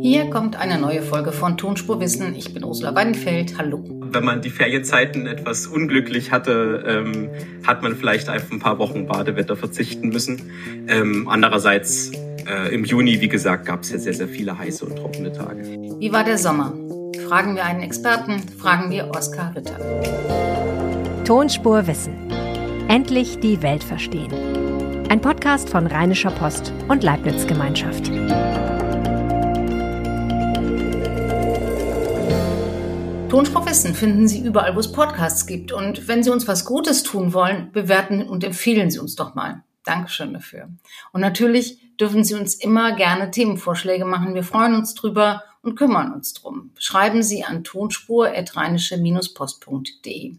Hier 0.00 0.30
kommt 0.30 0.54
eine 0.56 0.78
neue 0.78 1.02
Folge 1.02 1.32
von 1.32 1.56
Tonspurwissen. 1.56 2.34
Ich 2.36 2.54
bin 2.54 2.64
Ursula 2.64 2.94
Weidenfeld. 2.94 3.58
Hallo. 3.58 3.82
Wenn 4.00 4.24
man 4.24 4.42
die 4.42 4.50
Ferienzeiten 4.50 5.26
etwas 5.26 5.66
unglücklich 5.66 6.30
hatte, 6.30 6.84
ähm, 6.86 7.28
hat 7.66 7.82
man 7.82 7.96
vielleicht 7.96 8.28
einfach 8.28 8.52
ein 8.52 8.60
paar 8.60 8.78
Wochen 8.78 9.06
Badewetter 9.06 9.56
verzichten 9.56 10.10
müssen. 10.10 10.50
Ähm, 10.86 11.28
andererseits 11.28 12.12
äh, 12.46 12.72
im 12.72 12.84
Juni, 12.84 13.20
wie 13.20 13.28
gesagt, 13.28 13.66
gab 13.66 13.82
es 13.82 13.90
ja 13.90 13.98
sehr, 13.98 14.14
sehr 14.14 14.28
viele 14.28 14.56
heiße 14.56 14.84
und 14.84 14.96
trockene 14.96 15.32
Tage. 15.32 15.64
Wie 15.98 16.12
war 16.12 16.22
der 16.22 16.38
Sommer? 16.38 16.72
Fragen 17.26 17.56
wir 17.56 17.64
einen 17.64 17.82
Experten, 17.82 18.40
fragen 18.56 18.90
wir 18.90 19.10
Oskar 19.10 19.54
Ritter. 19.56 19.78
Tonspurwissen. 21.24 22.14
Endlich 22.88 23.40
die 23.40 23.60
Welt 23.62 23.82
verstehen. 23.82 24.32
Ein 25.10 25.20
Podcast 25.20 25.68
von 25.68 25.86
Rheinischer 25.86 26.30
Post 26.30 26.72
und 26.86 27.02
Leibniz 27.02 27.46
Gemeinschaft. 27.46 28.10
Tonspurwissen 33.28 33.94
finden 33.94 34.26
Sie 34.26 34.40
überall, 34.40 34.74
wo 34.74 34.80
es 34.80 34.90
Podcasts 34.90 35.46
gibt. 35.46 35.70
Und 35.70 36.08
wenn 36.08 36.22
Sie 36.22 36.30
uns 36.30 36.48
was 36.48 36.64
Gutes 36.64 37.02
tun 37.02 37.34
wollen, 37.34 37.70
bewerten 37.72 38.22
und 38.22 38.42
empfehlen 38.42 38.90
Sie 38.90 38.98
uns 38.98 39.16
doch 39.16 39.34
mal. 39.34 39.64
Dankeschön 39.84 40.32
dafür. 40.32 40.70
Und 41.12 41.20
natürlich 41.20 41.94
dürfen 41.98 42.24
Sie 42.24 42.32
uns 42.34 42.54
immer 42.54 42.96
gerne 42.96 43.30
Themenvorschläge 43.30 44.06
machen. 44.06 44.34
Wir 44.34 44.44
freuen 44.44 44.74
uns 44.74 44.94
drüber 44.94 45.42
und 45.60 45.76
kümmern 45.76 46.14
uns 46.14 46.32
drum. 46.32 46.70
Schreiben 46.78 47.22
Sie 47.22 47.44
an 47.44 47.64
tonspur-post.de. 47.64 50.36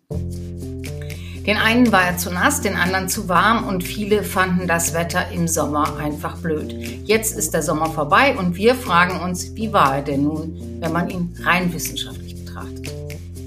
Den 1.45 1.57
einen 1.57 1.91
war 1.91 2.03
er 2.03 2.17
zu 2.17 2.31
nass, 2.31 2.61
den 2.61 2.75
anderen 2.75 3.07
zu 3.07 3.29
warm 3.29 3.67
und 3.67 3.83
viele 3.83 4.23
fanden 4.23 4.67
das 4.67 4.95
Wetter 4.95 5.29
im 5.31 5.47
Sommer 5.47 5.97
einfach 5.97 6.37
blöd. 6.37 6.73
Jetzt 7.05 7.37
ist 7.37 7.53
der 7.53 7.61
Sommer 7.61 7.91
vorbei 7.91 8.35
und 8.37 8.55
wir 8.55 8.73
fragen 8.75 9.19
uns, 9.19 9.53
wie 9.55 9.73
war 9.73 9.97
er 9.97 10.01
denn 10.01 10.23
nun, 10.23 10.79
wenn 10.79 10.91
man 10.91 11.07
ihn 11.09 11.35
rein 11.43 11.71
wissenschaftlich 11.73 12.28
betrachtet? 12.59 12.93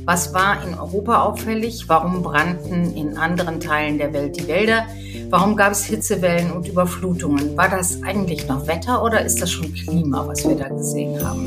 Was 0.05 0.35
war 0.35 0.67
in 0.67 0.75
Europa 0.75 1.23
auffällig? 1.23 1.85
Warum 1.89 2.23
brannten 2.23 2.97
in 2.97 3.17
anderen 3.17 3.61
Teilen 3.61 3.99
der 3.99 4.13
Welt 4.13 4.37
die 4.37 4.49
Wälder? 4.49 4.85
Warum 5.31 5.57
gab 5.57 5.71
es 5.73 5.85
Hitzewellen 5.85 6.51
und 6.51 6.67
Überflutungen? 6.67 7.57
War 7.57 7.69
das 7.69 8.03
eigentlich 8.03 8.49
noch 8.49 8.67
Wetter 8.67 9.05
oder 9.05 9.25
ist 9.25 9.41
das 9.41 9.53
schon 9.53 9.73
Klima, 9.73 10.27
was 10.27 10.47
wir 10.47 10.57
da 10.57 10.69
gesehen 10.69 11.25
haben? 11.25 11.47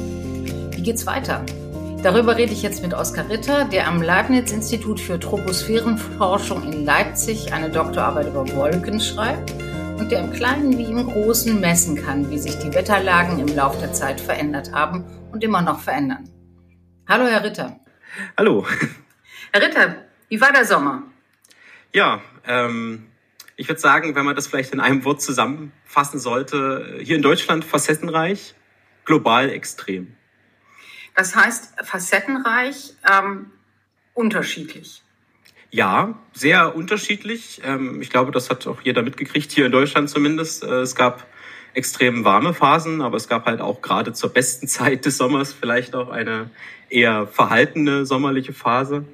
Wie 0.73 0.81
geht's 0.81 1.05
weiter? 1.05 1.43
Darüber 2.01 2.37
rede 2.37 2.53
ich 2.53 2.61
jetzt 2.61 2.81
mit 2.81 2.93
Oskar 2.93 3.27
Ritter, 3.29 3.65
der 3.65 3.87
am 3.87 4.01
Leibniz-Institut 4.01 5.01
für 5.01 5.19
Troposphärenforschung 5.19 6.63
in 6.63 6.85
Leipzig 6.85 7.51
eine 7.51 7.69
Doktorarbeit 7.69 8.27
über 8.27 8.47
Wolken 8.55 9.01
schreibt 9.01 9.53
und 9.97 10.11
der 10.11 10.23
im 10.23 10.31
Kleinen 10.31 10.77
wie 10.77 10.83
im 10.83 11.07
Großen 11.07 11.59
messen 11.59 11.95
kann, 11.95 12.29
wie 12.29 12.37
sich 12.37 12.57
die 12.59 12.73
Wetterlagen 12.73 13.39
im 13.39 13.53
Laufe 13.53 13.79
der 13.79 13.91
Zeit 13.91 14.21
verändert 14.21 14.71
haben 14.71 15.03
und 15.31 15.43
immer 15.43 15.61
noch 15.61 15.79
verändern. 15.79 16.29
Hallo, 17.07 17.27
Herr 17.27 17.43
Ritter. 17.43 17.79
Hallo. 18.35 18.65
Herr 19.51 19.61
Ritter, 19.61 20.05
wie 20.27 20.41
war 20.41 20.51
der 20.51 20.65
Sommer? 20.65 21.03
Ja, 21.93 22.19
ähm, 22.47 23.05
ich 23.55 23.67
würde 23.67 23.79
sagen, 23.79 24.15
wenn 24.15 24.25
man 24.25 24.35
das 24.35 24.47
vielleicht 24.47 24.73
in 24.73 24.79
einem 24.79 25.05
Wort 25.05 25.21
zusammenfassen 25.21 26.19
sollte, 26.19 26.97
hier 27.03 27.15
in 27.15 27.21
Deutschland 27.21 27.63
facettenreich, 27.63 28.55
global 29.05 29.51
extrem. 29.51 30.15
Das 31.15 31.35
heißt 31.35 31.75
facettenreich, 31.85 32.95
ähm, 33.07 33.51
unterschiedlich. 34.15 35.03
Ja, 35.69 36.17
sehr 36.33 36.75
unterschiedlich. 36.75 37.61
Ähm, 37.63 38.01
ich 38.01 38.09
glaube, 38.09 38.31
das 38.31 38.49
hat 38.49 38.65
auch 38.65 38.81
jeder 38.81 39.03
mitgekriegt, 39.03 39.51
hier 39.51 39.67
in 39.67 39.71
Deutschland 39.71 40.09
zumindest. 40.09 40.63
Äh, 40.63 40.81
es 40.81 40.95
gab 40.95 41.27
extrem 41.75 42.25
warme 42.25 42.53
Phasen, 42.53 43.01
aber 43.01 43.17
es 43.17 43.27
gab 43.27 43.45
halt 43.45 43.61
auch 43.61 43.81
gerade 43.81 44.13
zur 44.13 44.31
besten 44.33 44.67
Zeit 44.67 45.05
des 45.05 45.17
Sommers 45.17 45.53
vielleicht 45.53 45.95
auch 45.95 46.09
eine 46.09 46.49
eher 46.89 47.27
verhaltene 47.27 48.05
sommerliche 48.05 48.53
Phase, 48.53 49.05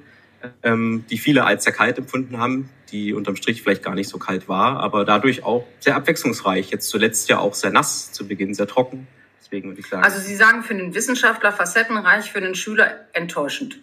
ähm, 0.62 1.04
die 1.10 1.18
viele 1.18 1.44
als 1.44 1.64
sehr 1.64 1.72
kalt 1.72 1.98
empfunden 1.98 2.38
haben, 2.38 2.70
die 2.90 3.14
unterm 3.14 3.36
Strich 3.36 3.62
vielleicht 3.62 3.82
gar 3.82 3.94
nicht 3.94 4.08
so 4.08 4.18
kalt 4.18 4.48
war, 4.48 4.80
aber 4.80 5.04
dadurch 5.04 5.44
auch 5.44 5.66
sehr 5.80 5.96
abwechslungsreich. 5.96 6.70
Jetzt 6.70 6.88
zuletzt 6.88 7.28
ja 7.28 7.38
auch 7.38 7.54
sehr 7.54 7.70
nass, 7.70 8.12
zu 8.12 8.26
Beginn 8.26 8.54
sehr 8.54 8.66
trocken. 8.66 9.06
Deswegen 9.40 9.70
würde 9.70 9.80
ich 9.80 9.88
sagen. 9.88 10.04
Also 10.04 10.20
Sie 10.20 10.34
sagen 10.34 10.62
für 10.62 10.74
den 10.74 10.94
Wissenschaftler 10.94 11.52
facettenreich, 11.52 12.30
für 12.30 12.40
den 12.40 12.54
Schüler 12.54 13.06
enttäuschend. 13.12 13.78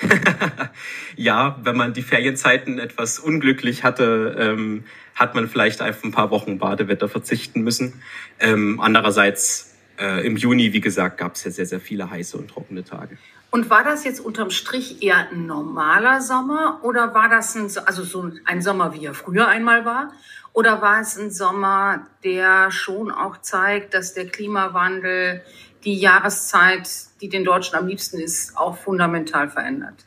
ja, 1.16 1.58
wenn 1.62 1.76
man 1.76 1.92
die 1.92 2.02
Ferienzeiten 2.02 2.78
etwas 2.78 3.18
unglücklich 3.18 3.84
hatte, 3.84 4.36
ähm, 4.38 4.84
hat 5.14 5.34
man 5.34 5.48
vielleicht 5.48 5.80
einfach 5.80 6.04
ein 6.04 6.12
paar 6.12 6.30
Wochen 6.30 6.58
Badewetter 6.58 7.08
verzichten 7.08 7.62
müssen. 7.62 8.02
Ähm, 8.40 8.80
andererseits 8.80 9.74
äh, 9.98 10.26
im 10.26 10.36
Juni, 10.36 10.72
wie 10.72 10.80
gesagt, 10.80 11.18
gab 11.18 11.36
es 11.36 11.44
ja 11.44 11.50
sehr, 11.50 11.66
sehr 11.66 11.80
viele 11.80 12.10
heiße 12.10 12.36
und 12.36 12.48
trockene 12.48 12.84
Tage. 12.84 13.16
Und 13.50 13.70
war 13.70 13.84
das 13.84 14.02
jetzt 14.02 14.18
unterm 14.18 14.50
Strich 14.50 15.00
eher 15.02 15.30
ein 15.30 15.46
normaler 15.46 16.20
Sommer 16.20 16.80
oder 16.82 17.14
war 17.14 17.28
das 17.28 17.54
ein, 17.54 17.70
also 17.86 18.02
so 18.02 18.32
ein 18.44 18.62
Sommer, 18.62 18.94
wie 18.94 19.06
er 19.06 19.14
früher 19.14 19.46
einmal 19.46 19.84
war? 19.84 20.12
Oder 20.52 20.82
war 20.82 21.00
es 21.00 21.16
ein 21.16 21.30
Sommer, 21.30 22.06
der 22.24 22.70
schon 22.72 23.12
auch 23.12 23.40
zeigt, 23.40 23.94
dass 23.94 24.14
der 24.14 24.26
Klimawandel 24.26 25.42
die 25.84 25.94
Jahreszeit, 25.94 26.88
die 27.20 27.28
den 27.28 27.44
Deutschen 27.44 27.76
am 27.76 27.86
liebsten 27.86 28.18
ist, 28.18 28.56
auch 28.56 28.76
fundamental 28.76 29.48
verändert? 29.48 30.06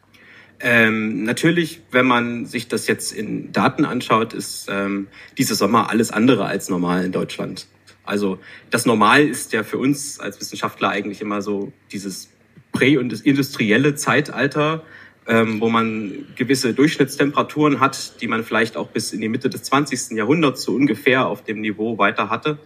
Ähm, 0.60 1.24
natürlich, 1.24 1.82
wenn 1.92 2.08
man 2.08 2.46
sich 2.46 2.68
das 2.68 2.88
jetzt 2.88 3.12
in 3.12 3.52
Daten 3.52 3.86
anschaut, 3.86 4.34
ist 4.34 4.68
ähm, 4.70 5.08
dieser 5.38 5.56
Sommer 5.56 5.90
alles 5.90 6.12
andere 6.12 6.46
als 6.46 6.70
normal 6.70 7.06
in 7.06 7.12
Deutschland. 7.12 7.68
Also 8.04 8.40
das 8.72 8.86
Normal 8.86 9.28
ist 9.28 9.54
ja 9.54 9.64
für 9.64 9.78
uns 9.78 10.20
als 10.20 10.40
Wissenschaftler 10.40 10.90
eigentlich 10.90 11.22
immer 11.22 11.42
so 11.42 11.74
dieses 11.92 12.30
prä- 12.72 12.98
und 12.98 13.14
industrielle 13.26 13.96
Zeitalter, 13.96 14.84
ähm, 15.28 15.59
wo 15.59 15.70
man 15.70 16.26
gewisse 16.36 16.74
Durchschnittstemperaturen 16.74 17.80
hat, 17.82 18.22
die 18.22 18.28
man 18.28 18.44
vielleicht 18.44 18.78
auch 18.78 18.88
bis 18.88 19.12
in 19.12 19.20
die 19.20 19.28
Mitte 19.28 19.50
des 19.50 19.64
20. 19.64 20.18
Jahrhunderts 20.18 20.64
so 20.64 20.74
ungefähr 20.74 21.28
auf 21.28 21.44
dem 21.44 21.59
Niveau 21.59 21.98
weiter 21.98 22.30
hatte. 22.30 22.58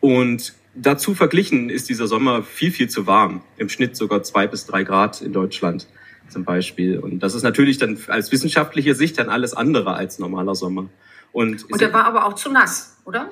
Und 0.00 0.54
dazu 0.74 1.14
verglichen 1.14 1.70
ist 1.70 1.88
dieser 1.88 2.06
Sommer 2.06 2.42
viel, 2.42 2.70
viel 2.70 2.88
zu 2.88 3.06
warm. 3.06 3.42
Im 3.56 3.68
Schnitt 3.68 3.96
sogar 3.96 4.22
zwei 4.22 4.46
bis 4.46 4.66
drei 4.66 4.84
Grad 4.84 5.20
in 5.20 5.32
Deutschland 5.32 5.86
zum 6.28 6.44
Beispiel. 6.44 6.98
Und 6.98 7.20
das 7.20 7.34
ist 7.34 7.42
natürlich 7.42 7.78
dann 7.78 7.98
als 8.08 8.32
wissenschaftliche 8.32 8.94
Sicht 8.94 9.18
dann 9.18 9.28
alles 9.28 9.54
andere 9.54 9.94
als 9.94 10.18
normaler 10.18 10.54
Sommer. 10.54 10.88
Und, 11.32 11.70
Und 11.70 11.82
er 11.82 11.92
war 11.92 12.04
aber 12.04 12.26
auch 12.26 12.34
zu 12.34 12.50
nass, 12.50 12.96
oder? 13.04 13.30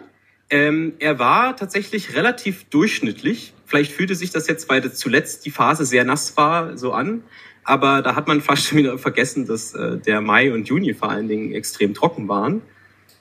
Ähm, 0.51 0.95
er 0.99 1.19
war 1.19 1.57
tatsächlich 1.57 2.15
relativ 2.15 2.65
durchschnittlich. 2.65 3.55
Vielleicht 3.67 3.93
fühlte 3.93 4.15
sich 4.15 4.31
das 4.31 4.47
jetzt, 4.47 4.69
weil 4.69 4.91
zuletzt 4.93 5.45
die 5.45 5.51
Phase 5.51 5.85
sehr 5.85 6.05
nass 6.05 6.37
war, 6.37 6.77
so 6.79 6.93
an. 6.93 7.23
Aber 7.65 8.01
da 8.01 8.15
hat 8.15 8.29
man 8.29 8.41
fast 8.41 8.65
schon 8.67 8.79
wieder 8.79 8.97
vergessen, 8.99 9.47
dass 9.47 9.75
äh, 9.75 9.99
der 9.99 10.23
Mai 10.23 10.53
und 10.53 10.69
Juni 10.69 10.95
vor 10.95 11.11
allen 11.11 11.29
Dingen 11.29 11.53
extrem 11.53 11.93
trocken 11.93 12.29
waren. 12.29 12.63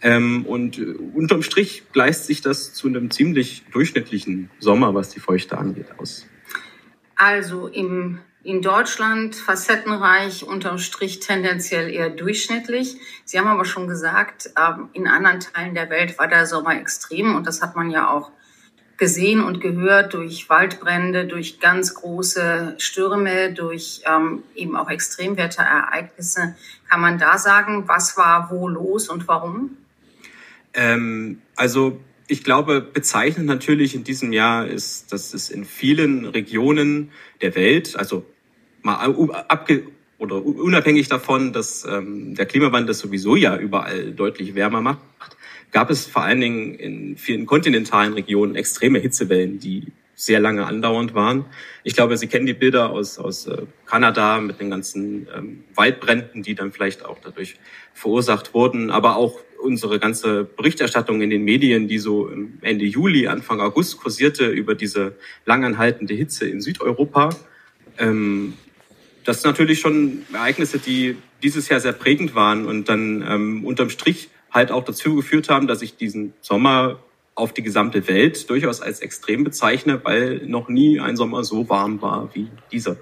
Ähm, 0.02 0.46
und 0.46 0.78
äh, 0.78 0.94
unterm 1.14 1.42
Strich 1.42 1.84
gleicht 1.92 2.24
sich 2.24 2.42
das 2.42 2.74
zu 2.74 2.88
einem 2.88 3.10
ziemlich 3.10 3.64
durchschnittlichen 3.72 4.50
Sommer, 4.60 4.94
was 4.94 5.10
die 5.10 5.20
Feuchte 5.20 5.58
angeht, 5.58 5.88
aus. 5.98 6.28
Also 7.16 7.68
im 7.68 8.20
in 8.44 8.62
Deutschland 8.62 9.36
facettenreich, 9.36 10.46
unterm 10.46 10.78
Strich 10.78 11.20
tendenziell 11.20 11.90
eher 11.90 12.10
durchschnittlich. 12.10 12.96
Sie 13.26 13.38
haben 13.38 13.48
aber 13.48 13.66
schon 13.66 13.90
gesagt, 13.90 14.52
ähm, 14.58 14.88
in 14.94 15.06
anderen 15.06 15.42
Teilen 15.42 15.76
der 15.76 15.90
Welt 15.90 16.18
war 16.18 16.30
der 16.30 16.46
Sommer 16.46 16.80
extrem 16.80 17.36
und 17.36 17.46
das 17.46 17.62
hat 17.62 17.76
man 17.76 17.90
ja 17.90 18.10
auch 18.10 18.32
gesehen 18.96 19.44
und 19.44 19.60
gehört 19.60 20.14
durch 20.14 20.50
Waldbrände, 20.50 21.26
durch 21.26 21.60
ganz 21.60 21.94
große 21.94 22.76
Stürme, 22.78 23.52
durch 23.52 24.04
ähm, 24.06 24.44
eben 24.56 24.78
auch 24.78 24.90
Extremwetterereignisse. 24.90 26.56
Kann 26.90 27.02
man 27.02 27.18
da 27.18 27.38
sagen, 27.38 27.90
was 27.90 28.16
war 28.16 28.50
wo 28.50 28.70
los 28.70 29.10
und 29.10 29.28
warum? 29.28 29.78
Ähm, 30.78 31.42
also 31.58 32.00
ich 32.28 32.44
glaube, 32.44 32.82
bezeichnend 32.82 33.48
natürlich 33.48 33.96
in 33.96 34.04
diesem 34.04 34.32
Jahr 34.32 34.68
ist, 34.68 35.12
dass 35.12 35.34
es 35.34 35.50
in 35.50 35.66
vielen 35.66 36.26
Regionen 36.26 37.10
der 37.42 37.56
Welt, 37.56 37.96
also 37.98 38.26
mal 38.82 38.96
abge 39.48 39.84
oder 40.20 40.44
unabhängig 40.44 41.10
davon, 41.10 41.52
dass 41.54 41.86
ähm, 41.86 42.36
der 42.36 42.46
Klimawandel 42.46 42.94
sowieso 42.94 43.36
ja 43.36 43.58
überall 43.58 44.12
deutlich 44.12 44.56
wärmer 44.56 44.82
macht, 44.82 45.00
gab 45.72 45.90
es 45.90 46.06
vor 46.06 46.24
allen 46.24 46.42
Dingen 46.42 46.76
in 46.76 47.18
vielen 47.18 47.46
kontinentalen 47.46 48.14
Regionen 48.14 48.56
extreme 48.56 49.00
Hitzewellen, 49.00 49.60
die 49.60 49.88
sehr 50.20 50.40
lange 50.40 50.66
andauernd 50.66 51.14
waren. 51.14 51.46
Ich 51.84 51.96
glaube, 51.96 52.18
Sie 52.18 52.26
kennen 52.26 52.48
die 52.48 52.56
Bilder 52.56 52.90
aus, 52.90 53.20
aus 53.20 53.46
äh, 53.46 53.68
Kanada 53.86 54.42
mit 54.42 54.60
den 54.60 54.72
ganzen 54.72 55.28
ähm, 55.34 55.64
Waldbränden, 55.76 56.42
die 56.42 56.56
dann 56.56 56.72
vielleicht 56.72 57.06
auch 57.06 57.20
dadurch 57.24 57.56
verursacht 57.94 58.56
wurden, 58.56 58.90
aber 58.90 59.16
auch 59.16 59.40
unsere 59.62 60.00
ganze 60.00 60.44
Berichterstattung 60.44 61.22
in 61.22 61.30
den 61.30 61.44
Medien, 61.44 61.88
die 61.88 62.00
so 62.00 62.32
Ende 62.62 62.86
Juli, 62.86 63.28
Anfang 63.28 63.62
August 63.62 63.98
kursierte 63.98 64.48
über 64.48 64.74
diese 64.74 65.16
langanhaltende 65.46 66.16
Hitze 66.16 66.50
in 66.50 66.62
Südeuropa. 66.62 67.30
Ähm, 68.00 68.56
das 69.24 69.44
sind 69.44 69.52
natürlich 69.52 69.80
schon 69.80 70.26
Ereignisse, 70.34 70.80
die 70.80 71.16
dieses 71.44 71.70
Jahr 71.70 71.80
sehr 71.80 71.94
prägend 71.94 72.34
waren 72.34 72.66
und 72.66 72.90
dann 72.90 73.24
ähm, 73.28 73.66
unterm 73.66 73.92
Strich 73.92 74.30
halt 74.50 74.72
auch 74.72 74.84
dazu 74.84 75.16
geführt 75.16 75.50
haben, 75.50 75.68
dass 75.68 75.84
ich 75.84 75.96
diesen 75.96 76.34
Sommer 76.42 77.04
auf 77.38 77.54
die 77.54 77.62
gesamte 77.62 78.08
Welt 78.08 78.50
durchaus 78.50 78.82
als 78.82 79.00
extrem 79.00 79.44
bezeichne, 79.44 80.04
weil 80.04 80.42
noch 80.48 80.70
nie 80.70 81.00
ein 81.00 81.16
Sommer 81.16 81.44
so 81.44 81.70
warm 81.70 82.02
war 82.02 82.30
wie 82.34 82.50
dieser. 82.72 82.98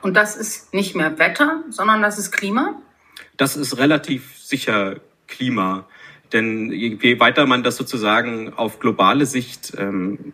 Und 0.00 0.16
das 0.16 0.36
ist 0.36 0.72
nicht 0.72 0.96
mehr 0.96 1.18
Wetter, 1.18 1.62
sondern 1.68 2.00
das 2.00 2.18
ist 2.18 2.32
Klima? 2.32 2.80
Das 3.36 3.56
ist 3.56 3.76
relativ 3.76 4.38
sicher 4.38 4.96
Klima. 5.26 5.86
Denn 6.32 6.70
je 6.72 7.20
weiter 7.20 7.46
man 7.46 7.62
das 7.62 7.76
sozusagen 7.76 8.52
auf 8.54 8.78
globale 8.78 9.26
Sicht 9.26 9.72
ähm, 9.76 10.32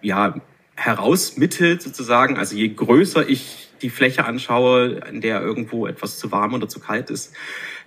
ja, 0.00 0.34
herausmittelt 0.76 1.82
sozusagen, 1.82 2.36
also 2.36 2.54
je 2.54 2.68
größer 2.68 3.28
ich 3.28 3.70
die 3.82 3.90
Fläche 3.90 4.26
anschaue, 4.26 5.00
in 5.08 5.20
der 5.20 5.40
irgendwo 5.40 5.86
etwas 5.86 6.18
zu 6.18 6.30
warm 6.30 6.54
oder 6.54 6.68
zu 6.68 6.78
kalt 6.78 7.10
ist, 7.10 7.34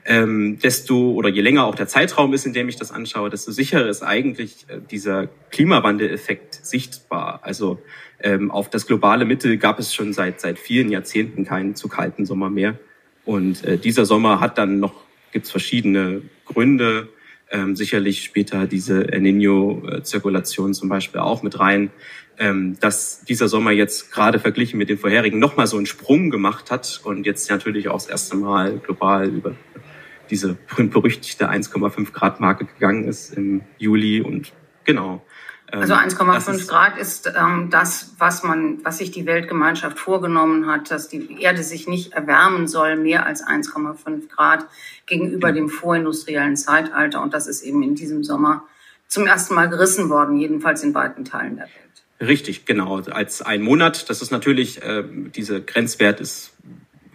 ähm, 0.05 0.59
desto 0.59 1.11
oder 1.11 1.29
je 1.29 1.41
länger 1.41 1.65
auch 1.65 1.75
der 1.75 1.87
Zeitraum 1.87 2.33
ist, 2.33 2.45
in 2.45 2.53
dem 2.53 2.69
ich 2.69 2.75
das 2.75 2.91
anschaue, 2.91 3.29
desto 3.29 3.51
sicherer 3.51 3.87
ist 3.87 4.03
eigentlich 4.03 4.65
äh, 4.67 4.79
dieser 4.89 5.27
Klimawandeleffekt 5.51 6.65
sichtbar. 6.65 7.39
Also 7.43 7.79
ähm, 8.21 8.51
auf 8.51 8.69
das 8.69 8.87
globale 8.87 9.25
Mittel 9.25 9.57
gab 9.57 9.79
es 9.79 9.93
schon 9.93 10.13
seit 10.13 10.41
seit 10.41 10.59
vielen 10.59 10.89
Jahrzehnten 10.89 11.45
keinen 11.45 11.75
zu 11.75 11.87
kalten 11.87 12.25
Sommer 12.25 12.49
mehr. 12.49 12.77
Und 13.25 13.63
äh, 13.63 13.77
dieser 13.77 14.05
Sommer 14.05 14.39
hat 14.39 14.57
dann 14.57 14.79
noch 14.79 14.93
gibt 15.31 15.45
es 15.45 15.51
verschiedene 15.51 16.23
Gründe. 16.45 17.09
Ähm, 17.51 17.75
sicherlich 17.75 18.23
später 18.23 18.67
diese 18.67 19.11
El 19.11 19.21
Nino-Zirkulation 19.21 20.75
zum 20.75 20.87
Beispiel 20.87 21.19
auch 21.19 21.41
mit 21.41 21.59
rein, 21.59 21.89
ähm, 22.37 22.77
dass 22.79 23.25
dieser 23.25 23.47
Sommer 23.47 23.71
jetzt 23.71 24.11
gerade 24.11 24.39
verglichen 24.39 24.77
mit 24.77 24.87
den 24.89 24.99
vorherigen 24.99 25.39
nochmal 25.39 25.65
so 25.65 25.77
einen 25.77 25.87
Sprung 25.87 26.29
gemacht 26.29 26.69
hat 26.69 27.01
und 27.03 27.25
jetzt 27.25 27.49
natürlich 27.49 27.89
auch 27.89 27.95
das 27.95 28.07
erste 28.07 28.35
Mal 28.35 28.77
global 28.77 29.27
über 29.27 29.55
diese 30.29 30.57
berüchtigte 30.77 31.49
1,5 31.49 32.11
Grad 32.11 32.39
Marke 32.39 32.65
gegangen 32.65 33.05
ist 33.05 33.33
im 33.33 33.61
Juli 33.77 34.21
und 34.21 34.53
genau. 34.83 35.23
Also 35.71 35.93
1,5 35.93 36.49
ähm, 36.49 36.67
Grad 36.67 36.97
ist 36.97 37.31
ähm, 37.37 37.69
das, 37.69 38.15
was 38.17 38.43
man, 38.43 38.83
was 38.83 38.97
sich 38.97 39.11
die 39.11 39.27
Weltgemeinschaft 39.27 39.99
vorgenommen 39.99 40.65
hat, 40.65 40.89
dass 40.89 41.09
die 41.09 41.41
Erde 41.41 41.61
sich 41.61 41.87
nicht 41.87 42.13
erwärmen 42.13 42.67
soll, 42.67 42.95
mehr 42.95 43.25
als 43.25 43.45
1,5 43.45 44.29
Grad 44.29 44.65
gegenüber 45.05 45.51
dem 45.51 45.69
vorindustriellen 45.69 46.57
Zeitalter. 46.57 47.21
Und 47.21 47.35
das 47.35 47.45
ist 47.45 47.61
eben 47.61 47.83
in 47.83 47.93
diesem 47.93 48.23
Sommer 48.23 48.63
zum 49.07 49.27
ersten 49.27 49.53
Mal 49.53 49.69
gerissen 49.69 50.09
worden, 50.09 50.37
jedenfalls 50.37 50.83
in 50.83 50.93
weiten 50.95 51.23
Teilen 51.23 51.57
der 51.57 51.65
Welt. 51.65 52.29
Richtig, 52.29 52.65
genau. 52.65 52.99
Als 53.01 53.41
ein 53.41 53.61
Monat. 53.61 54.09
Das 54.09 54.21
ist 54.21 54.31
natürlich, 54.31 54.81
äh, 54.81 55.03
dieser 55.35 55.59
Grenzwert 55.59 56.19
ist 56.19 56.51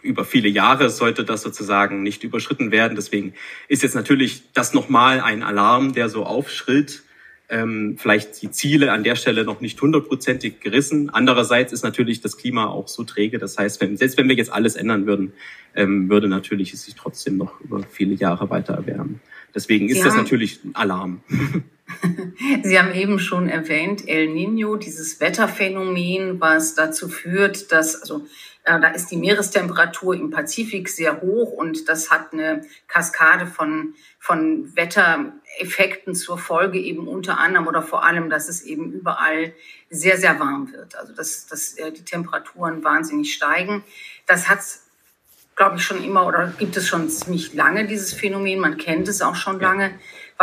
über 0.04 0.24
viele 0.24 0.48
Jahre 0.48 0.90
sollte 0.90 1.24
das 1.24 1.42
sozusagen 1.42 2.02
nicht 2.02 2.22
überschritten 2.22 2.70
werden. 2.70 2.94
Deswegen 2.94 3.34
ist 3.68 3.82
jetzt 3.82 3.94
natürlich 3.94 4.44
das 4.52 4.74
nochmal 4.74 5.20
ein 5.20 5.42
Alarm, 5.42 5.92
der 5.92 6.08
so 6.08 6.24
aufschrillt 6.24 7.02
ähm, 7.48 7.96
vielleicht 7.98 8.40
die 8.42 8.50
Ziele 8.50 8.92
an 8.92 9.04
der 9.04 9.16
Stelle 9.16 9.44
noch 9.44 9.60
nicht 9.60 9.80
hundertprozentig 9.80 10.60
gerissen. 10.60 11.10
Andererseits 11.10 11.72
ist 11.72 11.84
natürlich 11.84 12.20
das 12.20 12.36
Klima 12.36 12.66
auch 12.66 12.88
so 12.88 13.04
träge. 13.04 13.38
Das 13.38 13.58
heißt, 13.58 13.80
wenn, 13.80 13.96
selbst 13.96 14.16
wenn 14.16 14.28
wir 14.28 14.36
jetzt 14.36 14.52
alles 14.52 14.76
ändern 14.76 15.06
würden, 15.06 15.32
ähm, 15.74 16.08
würde 16.08 16.28
natürlich 16.28 16.72
es 16.72 16.84
sich 16.84 16.94
trotzdem 16.94 17.36
noch 17.36 17.60
über 17.60 17.82
viele 17.82 18.14
Jahre 18.14 18.48
weiter 18.50 18.74
erwärmen. 18.74 19.20
Deswegen 19.54 19.88
ist 19.88 20.04
das 20.04 20.16
natürlich 20.16 20.64
ein 20.64 20.74
Alarm. 20.74 21.20
Sie 22.62 22.79
haben 22.79 22.93
eben 22.94 23.19
schon 23.19 23.49
erwähnt, 23.49 24.08
El 24.08 24.29
Nino, 24.29 24.76
dieses 24.76 25.20
Wetterphänomen, 25.20 26.41
was 26.41 26.75
dazu 26.75 27.08
führt, 27.08 27.73
dass, 27.73 28.00
also 28.00 28.26
äh, 28.64 28.81
da 28.81 28.88
ist 28.88 29.11
die 29.11 29.17
Meerestemperatur 29.17 30.14
im 30.14 30.31
Pazifik 30.31 30.88
sehr 30.88 31.20
hoch 31.20 31.52
und 31.52 31.88
das 31.88 32.11
hat 32.11 32.32
eine 32.32 32.64
Kaskade 32.88 33.46
von, 33.46 33.94
von 34.19 34.75
Wettereffekten 34.75 36.14
zur 36.14 36.38
Folge 36.38 36.79
eben 36.79 37.06
unter 37.08 37.38
anderem 37.38 37.67
oder 37.67 37.82
vor 37.82 38.05
allem, 38.05 38.31
dass 38.31 38.49
es 38.49 38.62
eben 38.62 38.93
überall 38.93 39.52
sehr, 39.91 40.17
sehr 40.17 40.41
warm 40.41 40.73
wird. 40.73 40.96
Also 40.96 41.12
dass, 41.12 41.46
dass 41.46 41.75
äh, 41.75 41.93
die 41.93 42.05
Temperaturen 42.05 42.82
wahnsinnig 42.85 43.35
steigen. 43.35 43.85
Das 44.26 44.49
hat 44.49 44.61
glaube 45.56 45.76
ich, 45.76 45.85
schon 45.85 46.02
immer 46.02 46.26
oder 46.26 46.52
gibt 46.58 46.76
es 46.76 46.88
schon 46.88 47.08
ziemlich 47.08 47.55
lange, 47.55 47.87
dieses 47.87 48.12
Phänomen. 48.12 48.58
Man 48.58 48.76
kennt 48.76 49.08
es 49.08 49.23
auch 49.23 49.37
schon 49.37 49.61
lange. 49.61 49.93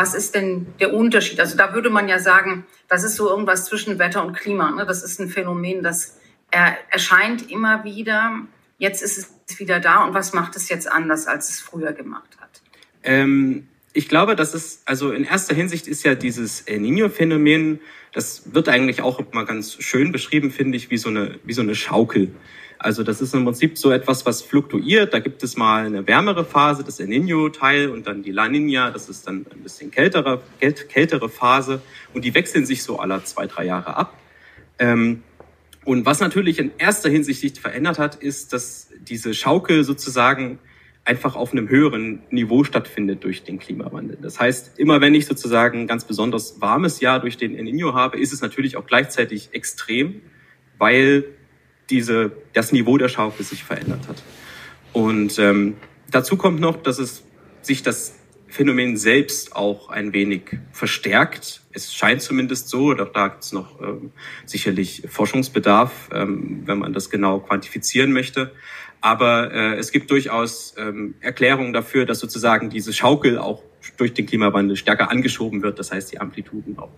Was 0.01 0.15
ist 0.15 0.33
denn 0.33 0.65
der 0.79 0.95
Unterschied? 0.95 1.39
Also 1.39 1.55
da 1.55 1.75
würde 1.75 1.91
man 1.91 2.09
ja 2.09 2.17
sagen, 2.17 2.65
das 2.87 3.03
ist 3.03 3.17
so 3.17 3.29
irgendwas 3.29 3.65
zwischen 3.65 3.99
Wetter 3.99 4.25
und 4.25 4.33
Klima. 4.33 4.71
Ne? 4.71 4.83
Das 4.83 5.03
ist 5.03 5.19
ein 5.19 5.29
Phänomen, 5.29 5.83
das 5.83 6.17
er 6.49 6.75
erscheint 6.89 7.51
immer 7.51 7.83
wieder. 7.83 8.39
Jetzt 8.79 9.03
ist 9.03 9.19
es 9.19 9.59
wieder 9.59 9.79
da. 9.79 10.03
Und 10.03 10.15
was 10.15 10.33
macht 10.33 10.55
es 10.55 10.69
jetzt 10.69 10.91
anders, 10.91 11.27
als 11.27 11.51
es 11.51 11.59
früher 11.59 11.93
gemacht 11.93 12.35
hat? 12.41 12.63
Ähm, 13.03 13.67
ich 13.93 14.09
glaube, 14.09 14.35
das 14.35 14.55
ist, 14.55 14.81
also 14.87 15.11
in 15.11 15.23
erster 15.23 15.53
Hinsicht 15.53 15.87
ist 15.87 16.01
ja 16.01 16.15
dieses 16.15 16.61
El 16.61 16.79
Nino-Phänomen, 16.79 17.79
das 18.11 18.55
wird 18.55 18.69
eigentlich 18.69 19.03
auch 19.03 19.21
mal 19.33 19.45
ganz 19.45 19.83
schön 19.83 20.11
beschrieben, 20.11 20.49
finde 20.49 20.77
ich, 20.77 20.89
wie 20.89 20.97
so 20.97 21.09
eine, 21.09 21.39
wie 21.43 21.53
so 21.53 21.61
eine 21.61 21.75
Schaukel. 21.75 22.31
Also 22.83 23.03
das 23.03 23.21
ist 23.21 23.35
im 23.35 23.45
Prinzip 23.45 23.77
so 23.77 23.91
etwas, 23.91 24.25
was 24.25 24.41
fluktuiert. 24.41 25.13
Da 25.13 25.19
gibt 25.19 25.43
es 25.43 25.55
mal 25.55 25.85
eine 25.85 26.07
wärmere 26.07 26.43
Phase, 26.43 26.83
das 26.83 26.99
El 26.99 27.09
Niño-Teil, 27.09 27.89
und 27.89 28.07
dann 28.07 28.23
die 28.23 28.31
La 28.31 28.45
Niña, 28.45 28.89
das 28.89 29.07
ist 29.07 29.27
dann 29.27 29.45
ein 29.53 29.61
bisschen 29.61 29.91
kältere, 29.91 30.41
kältere 30.59 31.29
Phase. 31.29 31.83
Und 32.15 32.25
die 32.25 32.33
wechseln 32.33 32.65
sich 32.65 32.81
so 32.81 32.97
alle 32.97 33.23
zwei, 33.23 33.45
drei 33.45 33.65
Jahre 33.65 33.95
ab. 33.97 34.17
Ähm, 34.79 35.21
und 35.85 36.07
was 36.07 36.21
natürlich 36.21 36.57
in 36.57 36.71
erster 36.79 37.09
Hinsicht 37.09 37.41
sich 37.41 37.59
verändert 37.59 37.99
hat, 37.99 38.15
ist, 38.15 38.51
dass 38.51 38.89
diese 38.99 39.35
Schaukel 39.35 39.83
sozusagen 39.83 40.57
einfach 41.05 41.35
auf 41.35 41.51
einem 41.51 41.69
höheren 41.69 42.23
Niveau 42.31 42.63
stattfindet 42.63 43.23
durch 43.23 43.43
den 43.43 43.59
Klimawandel. 43.59 44.17
Das 44.19 44.39
heißt, 44.39 44.79
immer 44.79 45.01
wenn 45.01 45.13
ich 45.13 45.27
sozusagen 45.27 45.81
ein 45.81 45.87
ganz 45.87 46.05
besonders 46.05 46.61
warmes 46.61 46.99
Jahr 46.99 47.19
durch 47.19 47.37
den 47.37 47.55
El 47.55 47.65
Niño 47.65 47.93
habe, 47.93 48.19
ist 48.19 48.33
es 48.33 48.41
natürlich 48.41 48.75
auch 48.75 48.87
gleichzeitig 48.87 49.49
extrem, 49.51 50.21
weil 50.79 51.25
diese, 51.91 52.31
das 52.53 52.71
Niveau 52.71 52.97
der 52.97 53.09
Schaukel 53.09 53.45
sich 53.45 53.63
verändert 53.63 54.07
hat. 54.07 54.23
Und 54.93 55.37
ähm, 55.39 55.75
dazu 56.09 56.37
kommt 56.37 56.59
noch, 56.59 56.81
dass 56.81 56.97
es 56.97 57.23
sich 57.61 57.83
das 57.83 58.15
Phänomen 58.47 58.97
selbst 58.97 59.55
auch 59.55 59.89
ein 59.89 60.11
wenig 60.13 60.57
verstärkt. 60.71 61.61
Es 61.71 61.93
scheint 61.93 62.21
zumindest 62.21 62.67
so, 62.67 62.93
doch 62.93 63.13
da 63.13 63.29
gibt 63.29 63.43
es 63.43 63.53
noch 63.53 63.79
ähm, 63.81 64.11
sicherlich 64.45 65.03
Forschungsbedarf, 65.07 66.09
ähm, 66.13 66.63
wenn 66.65 66.79
man 66.79 66.91
das 66.91 67.09
genau 67.09 67.39
quantifizieren 67.39 68.11
möchte. 68.11 68.51
Aber 68.99 69.53
äh, 69.53 69.75
es 69.75 69.91
gibt 69.91 70.11
durchaus 70.11 70.75
ähm, 70.77 71.15
Erklärungen 71.21 71.71
dafür, 71.71 72.05
dass 72.05 72.19
sozusagen 72.19 72.69
diese 72.69 72.91
Schaukel 72.93 73.37
auch 73.37 73.63
durch 73.97 74.13
den 74.13 74.25
Klimawandel 74.25 74.75
stärker 74.75 75.09
angeschoben 75.09 75.63
wird. 75.63 75.79
Das 75.79 75.91
heißt, 75.91 76.11
die 76.11 76.19
Amplituden 76.19 76.77
auch 76.77 76.91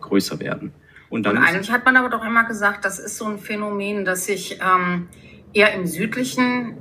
größer 0.00 0.40
werden. 0.40 0.72
Und, 1.08 1.24
dann 1.24 1.36
Und 1.36 1.44
eigentlich 1.44 1.70
hat 1.70 1.84
man 1.84 1.96
aber 1.96 2.08
doch 2.08 2.24
immer 2.24 2.44
gesagt, 2.44 2.84
das 2.84 2.98
ist 2.98 3.16
so 3.16 3.26
ein 3.26 3.38
Phänomen, 3.38 4.04
das 4.04 4.26
sich 4.26 4.58
ähm, 4.60 5.08
eher 5.52 5.72
im 5.74 5.86
südlichen 5.86 6.76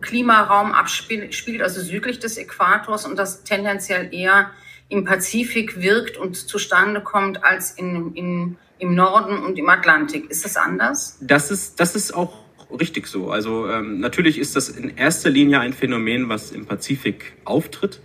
Klimaraum 0.00 0.72
abspielt, 0.72 1.62
also 1.62 1.80
südlich 1.80 2.18
des 2.18 2.38
Äquators 2.38 3.04
und 3.04 3.18
das 3.18 3.44
tendenziell 3.44 4.12
eher 4.14 4.50
im 4.88 5.04
Pazifik 5.04 5.80
wirkt 5.80 6.16
und 6.16 6.36
zustande 6.36 7.00
kommt 7.00 7.44
als 7.44 7.72
in, 7.72 8.14
in, 8.14 8.56
im 8.78 8.94
Norden 8.94 9.38
und 9.38 9.58
im 9.58 9.68
Atlantik. 9.68 10.30
Ist 10.30 10.44
das 10.44 10.56
anders? 10.56 11.18
Das 11.20 11.50
ist, 11.50 11.78
das 11.80 11.94
ist 11.94 12.14
auch 12.14 12.38
richtig 12.80 13.06
so. 13.06 13.30
Also 13.30 13.68
ähm, 13.68 14.00
natürlich 14.00 14.38
ist 14.38 14.56
das 14.56 14.68
in 14.68 14.96
erster 14.96 15.30
Linie 15.30 15.60
ein 15.60 15.72
Phänomen, 15.72 16.28
was 16.28 16.50
im 16.50 16.66
Pazifik 16.66 17.34
auftritt. 17.44 18.00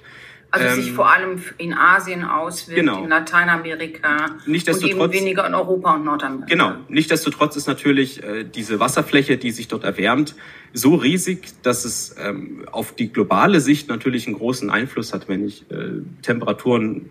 Also 0.54 0.68
ähm, 0.68 0.76
sich 0.76 0.92
vor 0.92 1.12
allem 1.12 1.42
in 1.58 1.74
Asien 1.74 2.24
auswirkt, 2.24 2.80
genau. 2.80 3.02
in 3.04 3.10
Lateinamerika 3.10 4.38
und 4.46 4.84
eben 4.84 5.12
weniger 5.12 5.48
in 5.48 5.56
Europa 5.56 5.96
und 5.96 6.06
Nordamerika. 6.06 6.46
Genau. 6.48 6.74
Nichtsdestotrotz 6.90 7.56
ist 7.56 7.66
natürlich 7.66 8.22
äh, 8.22 8.44
diese 8.44 8.80
Wasserfläche, 8.80 9.38
die 9.38 9.50
sich 9.50 9.68
dort 9.68 9.84
erwärmt, 9.84 10.36
so 10.72 10.94
riesig, 10.94 11.48
dass 11.64 11.86
es 11.86 12.16
ähm, 12.20 12.68
auf 12.72 12.94
die 12.94 13.12
globale 13.12 13.62
Sicht 13.62 13.90
natürlich 13.90 14.28
einen 14.28 14.38
großen 14.38 14.70
Einfluss 14.70 15.12
hat, 15.12 15.28
wenn 15.28 15.44
ich 15.44 15.72
äh, 15.72 16.04
Temperaturen 16.22 17.10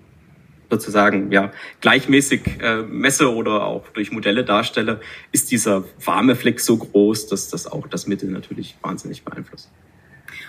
sozusagen 0.70 1.32
ja 1.32 1.50
gleichmäßig 1.80 2.42
äh, 2.60 2.82
messe 2.82 3.34
oder 3.34 3.64
auch 3.64 3.88
durch 3.88 4.12
Modelle 4.12 4.44
darstelle, 4.44 5.00
ist 5.32 5.50
dieser 5.50 5.82
warme 6.04 6.36
Fleck 6.36 6.60
so 6.60 6.76
groß, 6.76 7.26
dass 7.26 7.48
das 7.48 7.66
auch 7.66 7.88
das 7.88 8.06
Mittel 8.06 8.30
natürlich 8.30 8.76
wahnsinnig 8.82 9.24
beeinflusst. 9.24 9.68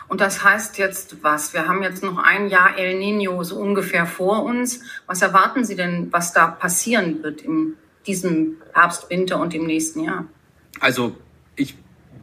Und 0.08 0.22
das 0.22 0.44
heißt 0.44 0.78
jetzt 0.78 1.24
was? 1.24 1.54
Wir 1.54 1.68
haben 1.68 1.82
jetzt 1.84 2.04
noch 2.04 2.18
ein 2.18 2.48
Jahr 2.50 2.78
El 2.78 2.98
Nino 2.98 3.44
so 3.44 3.58
ungefähr 3.58 4.06
vor 4.06 4.44
uns. 4.44 4.82
Was 5.08 5.22
erwarten 5.22 5.66
Sie 5.66 5.76
denn, 5.76 6.12
was 6.12 6.34
da 6.34 6.48
passieren 6.48 7.24
wird 7.24 7.42
in 7.42 7.76
diesem 8.06 8.58
Herbst, 8.74 9.10
Winter 9.10 9.40
und 9.40 9.54
im 9.54 9.66
nächsten 9.66 10.04
Jahr? 10.04 10.26
Also 10.80 11.16
ich 11.56 11.76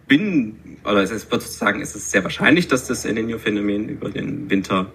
bin, 0.06 0.58
oder 0.84 1.02
es 1.02 1.10
wird 1.10 1.42
sozusagen, 1.42 1.80
es 1.80 1.94
ist 1.94 2.10
sehr 2.10 2.22
wahrscheinlich, 2.22 2.68
dass 2.68 2.86
das 2.86 3.04
El 3.04 3.14
Nino-Phänomen 3.14 3.88
über 3.88 4.10
den 4.10 4.50
Winter 4.50 4.92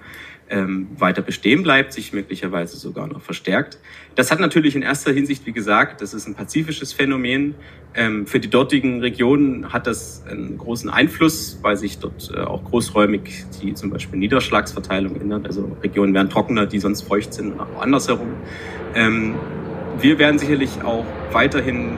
ähm, 0.49 0.87
weiter 0.97 1.21
bestehen 1.21 1.63
bleibt, 1.63 1.93
sich 1.93 2.13
möglicherweise 2.13 2.77
sogar 2.77 3.07
noch 3.07 3.21
verstärkt. 3.21 3.79
Das 4.15 4.31
hat 4.31 4.39
natürlich 4.39 4.75
in 4.75 4.81
erster 4.81 5.11
Hinsicht, 5.11 5.45
wie 5.45 5.51
gesagt, 5.51 6.01
das 6.01 6.13
ist 6.13 6.27
ein 6.27 6.35
pazifisches 6.35 6.93
Phänomen. 6.93 7.55
Ähm, 7.95 8.27
für 8.27 8.39
die 8.39 8.49
dortigen 8.49 8.99
Regionen 9.01 9.73
hat 9.73 9.87
das 9.87 10.23
einen 10.27 10.57
großen 10.57 10.89
Einfluss, 10.89 11.59
weil 11.61 11.77
sich 11.77 11.99
dort 11.99 12.31
äh, 12.35 12.41
auch 12.41 12.63
großräumig 12.63 13.45
die 13.61 13.73
zum 13.73 13.89
Beispiel 13.89 14.19
Niederschlagsverteilung 14.19 15.19
ändert. 15.19 15.47
Also 15.47 15.75
Regionen 15.81 16.13
werden 16.13 16.29
trockener, 16.29 16.65
die 16.65 16.79
sonst 16.79 17.03
feucht 17.03 17.33
sind, 17.33 17.53
und 17.53 17.59
auch 17.59 17.81
andersherum. 17.81 18.33
Ähm, 18.93 19.35
wir 19.99 20.19
werden 20.19 20.37
sicherlich 20.37 20.83
auch 20.83 21.05
weiterhin 21.31 21.97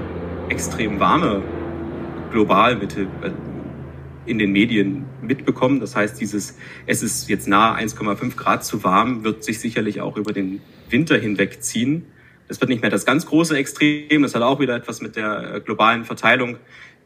extrem 0.50 1.00
warme 1.00 1.42
global 2.32 2.76
mit, 2.76 2.96
äh, 2.96 3.08
in 4.26 4.40
den 4.40 4.52
Medien 4.52 5.06
mitbekommen. 5.28 5.80
Das 5.80 5.96
heißt, 5.96 6.20
dieses, 6.20 6.58
es 6.86 7.04
ist 7.04 7.30
jetzt 7.30 7.48
nahe 7.48 7.78
1,5 7.80 8.36
Grad 8.36 8.66
zu 8.66 8.84
warm, 8.84 9.24
wird 9.24 9.44
sich 9.44 9.60
sicherlich 9.60 10.02
auch 10.02 10.18
über 10.18 10.34
den 10.34 10.62
Winter 10.90 11.18
hinweg 11.18 11.62
ziehen. 11.62 12.06
Das 12.48 12.62
wird 12.62 12.70
nicht 12.70 12.82
mehr 12.82 12.92
das 12.92 13.06
ganz 13.06 13.26
große 13.26 13.58
Extrem. 13.58 14.22
Das 14.24 14.34
hat 14.34 14.42
auch 14.42 14.60
wieder 14.60 14.76
etwas 14.76 15.02
mit 15.02 15.16
der 15.16 15.56
äh, 15.56 15.60
globalen 15.60 16.06
Verteilung 16.06 16.58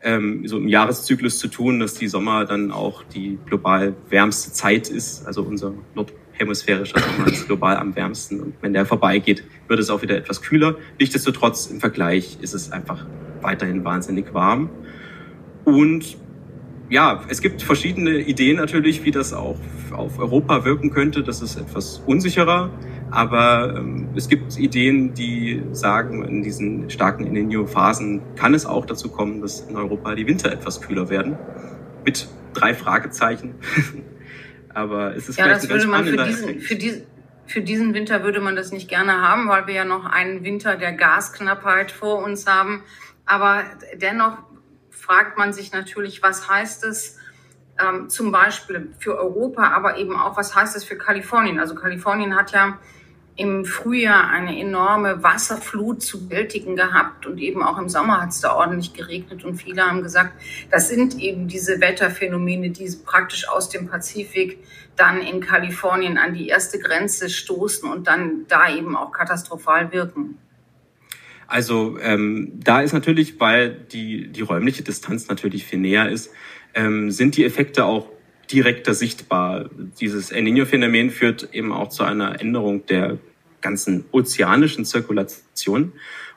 ähm, 0.04 0.48
so 0.48 0.58
im 0.58 0.68
Jahreszyklus 0.68 1.40
zu 1.40 1.48
tun, 1.48 1.80
dass 1.80 1.94
die 1.94 2.08
Sommer 2.08 2.46
dann 2.46 2.72
auch 2.72 3.04
die 3.04 3.38
global 3.46 3.96
wärmste 4.10 4.52
Zeit 4.52 4.90
ist. 4.90 5.26
Also 5.26 5.44
unser 5.44 5.74
nordhemisphärischer 5.96 7.00
Sommer 7.00 7.28
ist 7.28 7.48
global 7.48 7.78
am 7.78 7.96
wärmsten. 7.96 8.40
Und 8.40 8.56
wenn 8.62 8.74
der 8.74 8.86
vorbeigeht, 8.86 9.44
wird 9.68 9.80
es 9.80 9.90
auch 9.90 10.02
wieder 10.02 10.18
etwas 10.18 10.42
kühler. 10.42 10.76
Nichtsdestotrotz 11.00 11.68
im 11.68 11.80
Vergleich 11.80 12.38
ist 12.42 12.54
es 12.54 12.72
einfach 12.72 13.06
weiterhin 13.42 13.84
wahnsinnig 13.84 14.34
warm. 14.34 14.70
Und 15.66 16.18
ja, 16.92 17.24
es 17.30 17.42
gibt 17.42 17.62
verschiedene 17.62 18.18
Ideen 18.18 18.58
natürlich, 18.58 19.06
wie 19.06 19.12
das 19.12 19.32
auch 19.32 19.56
auf 19.92 20.20
Europa 20.20 20.66
wirken 20.66 20.92
könnte. 20.92 21.24
Das 21.24 21.42
ist 21.42 21.56
etwas 21.56 22.04
unsicherer. 22.06 22.70
Aber 23.10 23.78
ähm, 23.78 24.10
es 24.14 24.28
gibt 24.28 24.58
Ideen, 24.60 25.14
die 25.14 25.64
sagen, 25.72 26.26
in 26.26 26.44
diesen 26.44 26.90
starken 26.90 27.26
El 27.26 27.32
Niño-Phasen 27.32 28.22
kann 28.36 28.54
es 28.54 28.66
auch 28.66 28.86
dazu 28.86 29.10
kommen, 29.10 29.40
dass 29.42 29.62
in 29.62 29.78
Europa 29.78 30.16
die 30.16 30.28
Winter 30.28 30.52
etwas 30.52 30.82
kühler 30.82 31.10
werden. 31.10 31.38
Mit 32.04 32.28
drei 32.54 32.74
Fragezeichen. 32.74 33.56
Aber 34.74 35.16
es 35.16 35.30
ist 35.30 35.40
ja, 35.40 35.46
vielleicht 35.46 35.64
das 35.64 35.70
würde 35.70 35.88
man 35.88 36.06
für 36.06 36.18
diesen, 36.18 36.60
für, 36.60 36.76
diesen, 36.76 37.04
für 37.46 37.62
diesen 37.62 37.94
Winter 37.94 38.24
würde 38.24 38.42
man 38.42 38.58
das 38.58 38.74
nicht 38.74 38.90
gerne 38.90 39.22
haben, 39.22 39.48
weil 39.48 39.66
wir 39.66 39.76
ja 39.76 39.86
noch 39.86 40.06
einen 40.06 40.44
Winter 40.44 40.76
der 40.76 40.92
Gasknappheit 40.92 41.90
vor 41.90 42.22
uns 42.22 42.48
haben. 42.48 42.84
Aber 43.26 43.64
dennoch 43.96 44.40
fragt 45.02 45.38
man 45.38 45.52
sich 45.52 45.72
natürlich, 45.72 46.22
was 46.22 46.48
heißt 46.48 46.84
es 46.86 47.18
ähm, 47.80 48.10
zum 48.10 48.32
Beispiel 48.32 48.94
für 49.00 49.18
Europa, 49.18 49.64
aber 49.72 49.98
eben 49.98 50.16
auch, 50.16 50.38
was 50.38 50.56
heißt 50.56 50.76
es 50.76 50.84
für 50.84 50.96
Kalifornien? 50.96 51.60
Also 51.60 51.74
Kalifornien 51.74 52.36
hat 52.36 52.52
ja 52.52 52.78
im 53.36 53.66
Frühjahr 53.66 54.30
eine 54.30 54.60
enorme 54.60 55.24
Wasserflut 55.24 56.04
zu 56.04 56.28
bewältigen 56.28 56.76
gehabt 56.76 57.26
und 57.26 57.40
eben 57.40 57.64
auch 57.64 57.80
im 57.80 57.90
Sommer 57.90 58.22
hat 58.22 58.30
es 58.30 58.42
da 58.42 58.54
ordentlich 58.54 58.94
geregnet 58.94 59.44
und 59.44 59.56
viele 59.56 59.82
haben 59.82 60.04
gesagt, 60.04 60.34
das 60.70 60.90
sind 60.90 61.18
eben 61.18 61.48
diese 61.48 61.82
Wetterphänomene, 61.82 62.70
die 62.70 62.88
praktisch 63.04 63.50
aus 63.50 63.70
dem 63.70 63.88
Pazifik 63.88 64.60
dann 64.96 65.20
in 65.22 65.40
Kalifornien 65.40 66.20
an 66.20 66.36
die 66.36 66.50
erste 66.50 66.78
Grenze 66.78 67.30
stoßen 67.30 67.90
und 67.90 68.06
dann 68.06 68.46
da 68.48 68.70
eben 68.70 68.96
auch 68.96 69.12
katastrophal 69.12 69.92
wirken. 69.92 70.38
Also 71.52 71.98
ähm, 72.02 72.54
da 72.64 72.82
ist 72.82 72.94
natürlich, 72.94 73.38
weil 73.42 73.72
die, 73.92 74.30
die 74.30 74.42
räumliche 74.42 74.84
Distanz 74.84 75.28
natürlich 75.28 75.66
viel 75.66 75.80
näher 75.80 76.10
ist, 76.10 76.32
ähm, 76.74 77.12
sind 77.12 77.36
die 77.36 77.44
Effekte 77.44 77.84
auch 77.84 78.08
direkter 78.50 78.94
sichtbar. 78.94 79.70
Dieses 80.00 80.32
El 80.32 80.44
Niño-Phänomen 80.44 81.10
führt 81.10 81.50
eben 81.52 81.74
auch 81.74 81.90
zu 81.90 82.04
einer 82.04 82.40
Änderung 82.40 82.86
der 82.86 83.18
ganzen 83.60 84.06
ozeanischen 84.14 84.86
Zirkulation. 84.86 85.92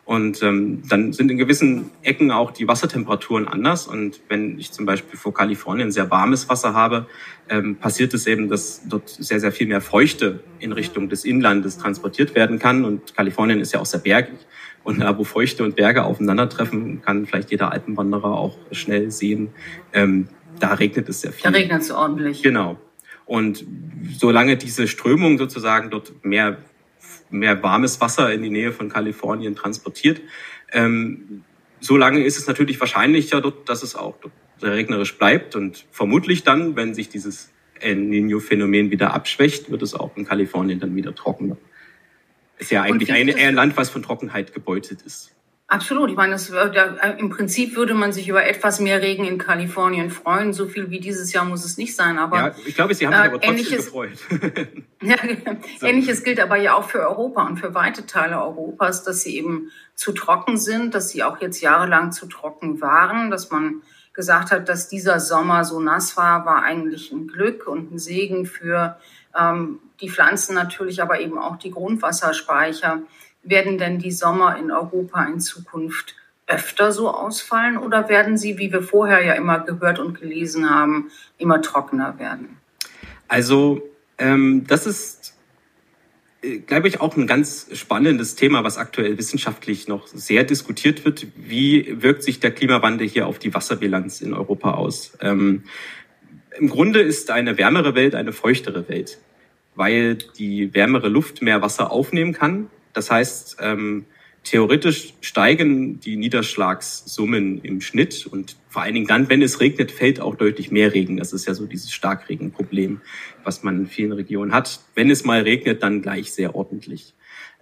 Und 0.05 0.43
ähm, 0.43 0.83
dann 0.89 1.13
sind 1.13 1.31
in 1.31 1.39
gewissen 1.39 1.93
Ecken 2.03 2.33
auch 2.33 2.51
die 2.51 2.67
Wassertemperaturen 2.67 3.47
anders. 3.47 3.87
Und 3.87 4.21
wenn 4.29 4.59
ich 4.59 4.73
zum 4.73 4.85
Beispiel 4.85 5.17
vor 5.17 5.33
Kalifornien 5.33 5.93
sehr 5.93 6.11
warmes 6.11 6.49
Wasser 6.49 6.75
habe, 6.75 7.07
ähm, 7.49 7.77
passiert 7.77 8.13
es 8.15 8.27
eben, 8.27 8.49
dass 8.49 8.83
dort 8.87 9.09
sehr, 9.09 9.39
sehr 9.39 9.53
viel 9.53 9.69
mehr 9.69 9.81
Feuchte 9.81 10.41
in 10.59 10.73
Richtung 10.73 11.09
des 11.09 11.25
Inlandes 11.25 11.79
transportiert 11.79 12.35
werden 12.35 12.59
kann. 12.59 12.85
Und 12.85 13.15
Kalifornien 13.15 13.61
ist 13.61 13.73
ja 13.73 13.81
auch 13.81 13.87
sehr 13.87 14.01
bergig. 14.01 14.35
Und 14.85 15.01
da, 15.01 15.17
wo 15.19 15.25
Feuchte 15.25 15.65
und 15.65 15.77
Berge 15.77 16.05
aufeinandertreffen, 16.05 17.03
kann 17.03 17.27
vielleicht 17.27 17.51
jeder 17.51 17.73
Alpenwanderer 17.73 18.35
auch 18.39 18.57
schnell 18.71 19.11
sehen, 19.11 19.49
ähm, 19.93 20.29
da 20.61 20.75
regnet 20.75 21.09
es 21.09 21.23
sehr 21.23 21.33
viel. 21.33 21.43
Da 21.43 21.51
regnet 21.51 21.83
es 21.83 21.91
ordentlich. 21.91 22.43
Genau. 22.43 22.79
Und 23.27 23.65
solange 24.17 24.57
diese 24.57 24.87
Strömung 24.87 25.39
sozusagen 25.39 25.91
dort 25.91 26.25
mehr, 26.25 26.59
mehr 27.31 27.63
warmes 27.63 28.01
Wasser 28.01 28.33
in 28.33 28.43
die 28.43 28.51
Nähe 28.51 28.73
von 28.73 28.91
Kalifornien 28.91 29.57
transportiert, 29.57 30.21
ähm, 30.73 31.43
solange 31.81 32.23
ist 32.23 32.39
es 32.39 32.47
natürlich 32.47 32.79
wahrscheinlicher 32.79 33.41
dort, 33.41 33.69
dass 33.69 33.83
es 33.83 33.97
auch 33.97 34.17
regnerisch 34.63 35.17
bleibt. 35.17 35.57
Und 35.57 35.87
vermutlich 35.91 36.43
dann, 36.45 36.77
wenn 36.77 36.95
sich 36.95 37.09
dieses 37.09 37.51
El 37.81 37.97
Niño-Phänomen 37.97 38.91
wieder 38.91 39.15
abschwächt, 39.15 39.71
wird 39.71 39.83
es 39.83 39.95
auch 39.95 40.17
in 40.17 40.25
Kalifornien 40.27 40.79
dann 40.79 40.95
wieder 40.95 41.15
trockener. 41.15 41.57
Ist 42.59 42.71
ja 42.71 42.83
eigentlich 42.83 43.13
ein, 43.13 43.35
ein 43.35 43.55
Land, 43.55 43.77
was 43.77 43.91
von 43.91 44.03
Trockenheit 44.03 44.53
gebeutet 44.55 45.03
ist. 45.03 45.35
Absolut. 45.67 46.11
Ich 46.11 46.17
meine, 46.17 46.33
das, 46.33 46.51
äh, 46.51 47.19
im 47.19 47.31
Prinzip 47.31 47.75
würde 47.75 47.95
man 47.95 48.13
sich 48.13 48.29
über 48.29 48.45
etwas 48.45 48.81
mehr 48.81 49.01
Regen 49.01 49.25
in 49.25 49.39
Kalifornien 49.39 50.11
freuen. 50.11 50.53
So 50.53 50.67
viel 50.67 50.91
wie 50.91 51.01
dieses 51.01 51.33
Jahr 51.33 51.47
muss 51.47 51.65
es 51.65 51.79
nicht 51.79 51.97
sein. 51.97 52.19
Aber 52.19 52.37
ja, 52.37 52.55
ich 52.67 52.75
glaube, 52.75 52.95
Sie 52.95 53.07
haben 53.07 53.15
sich 53.15 53.23
äh, 53.23 53.27
aber 53.27 53.41
trotzdem 53.41 53.51
ähnliches, 53.51 53.87
gefreut. 53.87 54.19
ja, 55.03 55.17
so. 55.81 55.87
Ähnliches 55.87 56.23
gilt 56.23 56.39
aber 56.39 56.57
ja 56.57 56.75
auch 56.75 56.89
für 56.89 57.01
Europa 57.01 57.47
und 57.47 57.59
für 57.59 57.75
weite 57.75 58.05
Teile 58.07 58.41
Europas, 58.41 59.05
dass 59.05 59.23
sie 59.23 59.37
eben 59.37 59.71
zu 59.95 60.13
trocken 60.13 60.59
sind, 60.59 60.95
dass 60.95 61.09
sie 61.09 61.25
auch 61.25 61.41
jetzt 61.41 61.63
jahrelang 61.63 62.13
zu 62.13 62.27
trocken 62.27 62.83
waren, 62.83 63.31
dass 63.31 63.51
man 63.51 63.83
gesagt 64.13 64.53
hat, 64.53 64.69
dass 64.69 64.89
dieser 64.89 65.19
Sommer 65.19 65.65
so 65.65 65.81
nass 65.81 66.17
war, 66.17 66.45
war 66.47 66.63
eigentlich 66.63 67.11
ein 67.11 67.27
Glück 67.27 67.67
und 67.67 67.91
ein 67.91 67.99
Segen 67.99 68.47
für 68.47 68.99
die 70.01 70.11
Pflanzen 70.11 70.55
natürlich, 70.55 71.03
aber 71.03 71.21
eben 71.21 71.39
auch 71.39 71.57
die 71.57 71.71
Grundwasserspeicher. 71.71 73.03
Werden 73.43 73.79
denn 73.79 73.99
die 73.99 74.11
Sommer 74.11 74.57
in 74.57 74.71
Europa 74.71 75.25
in 75.25 75.41
Zukunft 75.41 76.15
öfter 76.47 76.93
so 76.93 77.11
ausfallen 77.11 77.79
oder 77.79 78.09
werden 78.09 78.37
sie, 78.37 78.59
wie 78.59 78.73
wir 78.73 78.83
vorher 78.83 79.25
ja 79.25 79.35
immer 79.35 79.61
gehört 79.61 79.99
und 79.99 80.21
gelesen 80.21 80.71
haben, 80.71 81.11
immer 81.39 81.63
trockener 81.63 82.19
werden? 82.19 82.57
Also 83.29 83.83
ähm, 84.19 84.65
das 84.67 84.87
ist, 84.87 85.35
äh, 86.43 86.59
glaube 86.59 86.89
ich, 86.89 87.01
auch 87.01 87.17
ein 87.17 87.27
ganz 87.27 87.69
spannendes 87.73 88.35
Thema, 88.35 88.63
was 88.65 88.79
aktuell 88.79 89.17
wissenschaftlich 89.19 89.89
noch 89.89 90.07
sehr 90.07 90.45
diskutiert 90.45 91.05
wird. 91.05 91.27
Wie 91.37 92.03
wirkt 92.03 92.23
sich 92.23 92.41
der 92.41 92.51
Klimawandel 92.51 93.09
hier 93.09 93.27
auf 93.27 93.39
die 93.39 93.55
Wasserbilanz 93.55 94.21
in 94.21 94.35
Europa 94.35 94.73
aus? 94.73 95.17
Ähm, 95.21 95.65
Im 96.59 96.69
Grunde 96.69 97.01
ist 97.01 97.31
eine 97.31 97.59
wärmere 97.59 97.95
Welt 97.95 98.15
eine 98.15 98.33
feuchtere 98.33 98.89
Welt 98.89 99.19
weil 99.75 100.17
die 100.39 100.73
wärmere 100.75 101.09
Luft 101.09 101.43
mehr 101.43 101.63
Wasser 101.63 101.91
aufnehmen 101.91 102.33
kann. 102.33 102.69
Das 102.93 103.11
heißt, 103.11 103.57
ähm, 103.61 104.05
theoretisch 104.45 105.15
steigen 105.21 106.01
die 106.01 106.17
Niederschlagssummen 106.17 107.61
im 107.63 107.81
Schnitt 107.81 108.27
und 108.27 108.57
vor 108.69 108.83
allen 108.83 108.95
Dingen 108.95 109.07
dann, 109.07 109.29
wenn 109.29 109.43
es 109.43 109.61
regnet, 109.61 109.91
fällt 109.91 110.21
auch 110.21 110.37
deutlich 110.37 110.71
mehr 110.71 110.95
Regen. 110.95 111.17
Das 111.17 111.33
ist 111.33 111.47
ja 111.47 111.55
so 111.55 111.67
dieses 111.67 111.93
Starkregenproblem, 111.93 113.01
was 113.43 113.63
man 113.63 113.81
in 113.81 113.87
vielen 113.87 114.13
Regionen 114.13 114.53
hat. 114.53 114.81
Wenn 114.95 115.11
es 115.11 115.25
mal 115.25 115.43
regnet, 115.43 115.83
dann 115.83 116.03
gleich 116.03 116.33
sehr 116.33 116.55
ordentlich. 116.55 117.15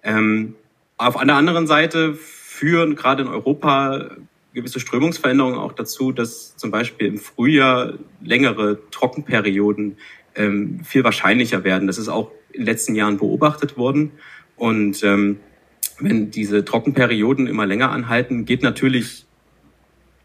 Ähm, 0.02 0.56
auf 0.96 1.16
einer 1.16 1.34
anderen 1.34 1.66
Seite 1.66 2.14
führen 2.14 2.96
gerade 2.96 3.22
in 3.22 3.28
Europa 3.28 4.16
gewisse 4.54 4.80
Strömungsveränderungen 4.80 5.58
auch 5.58 5.72
dazu, 5.72 6.12
dass 6.12 6.56
zum 6.56 6.70
Beispiel 6.70 7.06
im 7.06 7.18
Frühjahr 7.18 7.94
längere 8.22 8.78
Trockenperioden 8.90 9.96
ähm, 10.34 10.80
viel 10.84 11.04
wahrscheinlicher 11.04 11.64
werden. 11.64 11.86
Das 11.86 11.98
ist 11.98 12.08
auch 12.08 12.30
in 12.52 12.60
den 12.60 12.66
letzten 12.66 12.94
Jahren 12.94 13.18
beobachtet 13.18 13.76
worden. 13.76 14.12
Und 14.56 15.02
ähm, 15.04 15.40
wenn 15.98 16.30
diese 16.30 16.64
Trockenperioden 16.64 17.46
immer 17.46 17.66
länger 17.66 17.90
anhalten, 17.90 18.44
geht 18.44 18.62
natürlich 18.62 19.26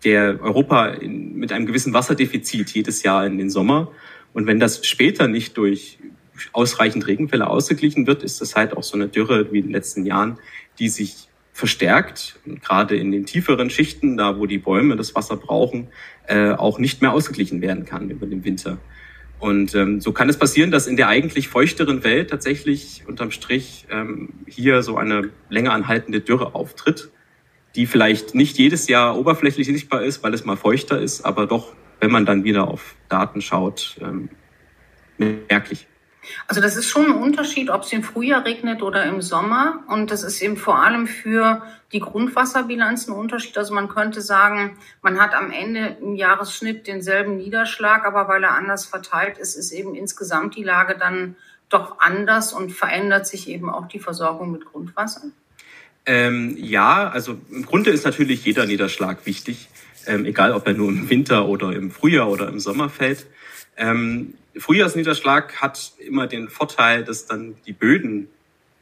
der 0.04 0.42
Europa 0.42 0.88
in, 0.88 1.36
mit 1.36 1.52
einem 1.52 1.66
gewissen 1.66 1.94
Wasserdefizit 1.94 2.72
jedes 2.72 3.04
Jahr 3.04 3.26
in 3.26 3.38
den 3.38 3.50
Sommer. 3.50 3.92
Und 4.34 4.46
wenn 4.48 4.60
das 4.60 4.86
später 4.86 5.28
nicht 5.28 5.58
durch 5.58 6.00
ausreichend 6.54 7.08
Regenfälle 7.08 7.48
ausgeglichen 7.48 8.06
wird, 8.06 8.24
ist 8.24 8.42
das 8.42 8.56
halt 8.56 8.78
auch 8.78 8.84
so 8.84 8.96
eine 8.96 9.08
Dürre 9.08 9.52
wie 9.52 9.60
in 9.60 9.66
den 9.66 9.72
letzten 9.72 10.06
Jahren, 10.06 10.38
die 10.78 10.90
sich 10.90 11.30
verstärkt, 11.58 12.38
und 12.46 12.62
gerade 12.62 12.96
in 12.96 13.12
den 13.12 13.26
tieferen 13.26 13.72
Schichten, 13.72 14.16
da 14.16 14.38
wo 14.38 14.46
die 14.46 14.60
Bäume 14.60 14.96
das 14.96 15.16
Wasser 15.16 15.38
brauchen, 15.38 15.88
äh, 16.28 16.52
auch 16.52 16.78
nicht 16.78 17.02
mehr 17.02 17.12
ausgeglichen 17.14 17.62
werden 17.62 17.84
kann 17.84 18.12
über 18.12 18.28
den 18.28 18.44
Winter. 18.44 18.78
Und 19.40 19.74
ähm, 19.74 20.00
so 20.00 20.12
kann 20.12 20.30
es 20.30 20.38
passieren, 20.38 20.70
dass 20.70 20.86
in 20.86 20.98
der 20.98 21.08
eigentlich 21.08 21.48
feuchteren 21.48 22.04
Welt 22.04 22.30
tatsächlich 22.30 23.06
unterm 23.08 23.32
Strich 23.32 23.88
ähm, 23.90 24.30
hier 24.48 24.84
so 24.84 24.98
eine 24.98 25.32
länger 25.50 25.72
anhaltende 25.72 26.22
Dürre 26.22 26.54
auftritt, 26.54 27.10
die 27.76 27.88
vielleicht 27.88 28.36
nicht 28.36 28.60
jedes 28.60 28.88
Jahr 28.88 29.18
oberflächlich 29.18 29.66
sichtbar 29.66 30.04
ist, 30.04 30.22
weil 30.22 30.36
es 30.36 30.46
mal 30.46 30.58
feuchter 30.58 31.02
ist, 31.02 31.26
aber 31.26 31.48
doch, 31.48 31.74
wenn 32.00 32.12
man 32.12 32.28
dann 32.28 32.44
wieder 32.44 32.68
auf 32.68 32.96
Daten 33.10 33.42
schaut, 33.42 33.98
ähm, 34.00 34.30
merklich. 35.18 35.88
Also 36.48 36.62
das 36.62 36.76
ist 36.76 36.88
schon 36.88 37.06
ein 37.06 37.16
Unterschied, 37.16 37.70
ob 37.70 37.84
es 37.84 37.94
im 37.94 38.04
Frühjahr 38.04 38.46
regnet 38.46 38.82
oder 38.82 39.04
im 39.06 39.22
Sommer. 39.22 39.84
Und 39.88 40.12
das 40.12 40.24
ist 40.24 40.42
eben 40.42 40.58
vor 40.58 40.80
allem 40.80 41.08
für 41.08 41.64
die 41.94 42.00
Grundwasserbilanz 42.00 43.08
ein 43.08 43.14
Unterschied. 43.14 43.58
Also 43.58 43.74
man 43.74 43.88
könnte 43.88 44.22
sagen, 44.22 44.78
man 45.02 45.20
hat 45.20 45.34
am 45.34 45.52
Ende 45.52 45.98
im 46.02 46.16
Jahresschnitt 46.16 46.88
denselben 46.88 47.38
Niederschlag, 47.38 48.06
aber 48.06 48.28
weil 48.28 48.44
er 48.44 48.52
anders 48.52 48.86
verteilt 48.86 49.38
ist, 49.38 49.56
ist 49.56 49.72
eben 49.72 49.96
insgesamt 49.96 50.56
die 50.56 50.64
Lage 50.64 50.98
dann 50.98 51.36
doch 51.70 52.00
anders 52.00 52.54
und 52.54 52.72
verändert 52.72 53.28
sich 53.28 53.50
eben 53.50 53.70
auch 53.70 53.88
die 53.88 54.00
Versorgung 54.00 54.52
mit 54.52 54.66
Grundwasser. 54.66 55.22
Ähm, 56.06 56.56
ja, 56.58 57.10
also 57.10 57.38
im 57.52 57.66
Grunde 57.66 57.92
ist 57.92 58.06
natürlich 58.06 58.46
jeder 58.46 58.66
Niederschlag 58.66 59.26
wichtig, 59.26 59.68
ähm, 60.06 60.26
egal 60.26 60.54
ob 60.54 60.66
er 60.66 60.74
nur 60.74 60.88
im 60.88 61.10
Winter 61.10 61.48
oder 61.48 61.74
im 61.74 61.92
Frühjahr 61.92 62.30
oder 62.30 62.48
im 62.48 62.60
Sommer 62.60 62.90
fällt. 62.90 63.28
Ähm, 63.76 64.36
Frühjahrsniederschlag 64.60 65.62
hat 65.62 65.94
immer 66.00 66.28
den 66.28 66.50
Vorteil, 66.50 67.04
dass 67.04 67.26
dann 67.26 67.56
die 67.66 67.74
Böden 67.74 68.28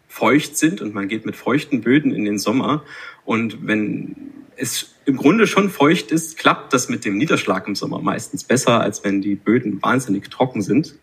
feucht 0.08 0.58
sind 0.58 0.82
und 0.82 0.94
man 0.94 1.08
geht 1.08 1.26
mit 1.26 1.36
feuchten 1.36 1.82
Böden 1.82 2.14
in 2.14 2.26
den 2.26 2.40
Sommer. 2.40 2.84
Und 3.26 3.68
wenn 3.68 4.16
es 4.56 4.96
im 5.06 5.18
Grunde 5.18 5.48
schon 5.48 5.70
feucht 5.70 6.12
ist, 6.12 6.38
klappt 6.38 6.74
das 6.74 6.90
mit 6.90 7.06
dem 7.06 7.18
Niederschlag 7.18 7.68
im 7.68 7.76
Sommer 7.76 8.00
meistens 8.02 8.44
besser, 8.44 8.80
als 8.80 9.04
wenn 9.04 9.22
die 9.22 9.36
Böden 9.36 9.82
wahnsinnig 9.82 10.30
trocken 10.30 10.62
sind, 10.62 10.96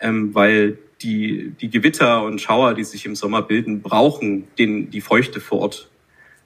ähm, 0.00 0.34
weil 0.34 0.78
die, 1.02 1.52
die 1.60 1.70
Gewitter 1.70 2.22
und 2.22 2.40
Schauer, 2.40 2.74
die 2.74 2.84
sich 2.84 3.04
im 3.04 3.16
Sommer 3.16 3.42
bilden, 3.42 3.82
brauchen 3.82 4.46
den, 4.58 4.90
die 4.90 5.00
Feuchte 5.00 5.40
vor 5.40 5.60
Ort. 5.60 5.88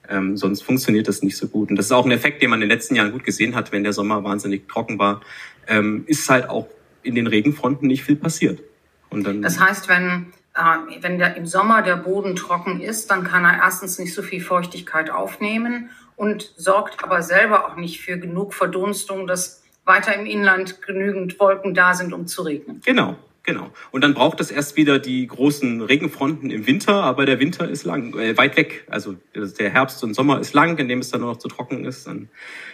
Ähm, 0.09 0.37
sonst 0.37 0.63
funktioniert 0.63 1.07
das 1.07 1.21
nicht 1.21 1.37
so 1.37 1.47
gut. 1.47 1.69
Und 1.69 1.75
das 1.75 1.87
ist 1.87 1.91
auch 1.91 2.05
ein 2.05 2.11
Effekt, 2.11 2.41
den 2.41 2.49
man 2.49 2.61
in 2.61 2.69
den 2.69 2.75
letzten 2.75 2.95
Jahren 2.95 3.11
gut 3.11 3.23
gesehen 3.23 3.55
hat, 3.55 3.71
wenn 3.71 3.83
der 3.83 3.93
Sommer 3.93 4.23
wahnsinnig 4.23 4.67
trocken 4.67 4.97
war, 4.97 5.21
ähm, 5.67 6.03
ist 6.07 6.29
halt 6.29 6.49
auch 6.49 6.67
in 7.07 7.15
den 7.15 7.27
Regenfronten 7.27 7.87
nicht 7.87 8.03
viel 8.03 8.15
passiert. 8.15 8.61
Und 9.09 9.25
dann 9.25 9.41
das 9.41 9.59
heißt, 9.59 9.87
wenn, 9.87 10.33
äh, 10.53 11.01
wenn 11.01 11.17
der, 11.17 11.35
im 11.37 11.45
Sommer 11.45 11.81
der 11.81 11.95
Boden 11.95 12.35
trocken 12.35 12.81
ist, 12.81 13.09
dann 13.09 13.23
kann 13.23 13.45
er 13.45 13.57
erstens 13.57 13.97
nicht 13.99 14.13
so 14.13 14.21
viel 14.21 14.41
Feuchtigkeit 14.41 15.09
aufnehmen 15.09 15.89
und 16.15 16.53
sorgt 16.57 17.03
aber 17.03 17.21
selber 17.21 17.67
auch 17.67 17.75
nicht 17.75 18.01
für 18.01 18.17
genug 18.17 18.53
Verdunstung, 18.53 19.27
dass 19.27 19.63
weiter 19.85 20.13
im 20.13 20.25
Inland 20.25 20.81
genügend 20.81 21.39
Wolken 21.39 21.73
da 21.73 21.93
sind, 21.93 22.13
um 22.13 22.27
zu 22.27 22.41
regnen. 22.41 22.81
Genau, 22.85 23.15
Genau. 23.47 23.71
Und 23.91 24.03
dann 24.03 24.13
braucht 24.13 24.41
es 24.41 24.51
erst 24.51 24.75
wieder 24.75 24.99
die 24.99 25.25
großen 25.25 25.81
Regenfronten 25.81 26.51
im 26.51 26.67
Winter, 26.67 26.95
aber 26.95 27.25
der 27.25 27.39
Winter 27.39 27.69
ist 27.69 27.85
lang, 27.85 28.13
äh, 28.19 28.37
weit 28.37 28.57
weg. 28.57 28.85
Also 28.89 29.15
der 29.33 29.69
Herbst 29.69 30.03
und 30.03 30.13
Sommer 30.13 30.41
ist 30.41 30.53
lang, 30.53 30.77
in 30.79 30.89
dem 30.89 30.99
es 30.99 31.11
dann 31.11 31.21
nur 31.21 31.31
noch 31.31 31.37
zu 31.37 31.47
trocken 31.47 31.85
ist. 31.85 32.07
Dann, 32.07 32.27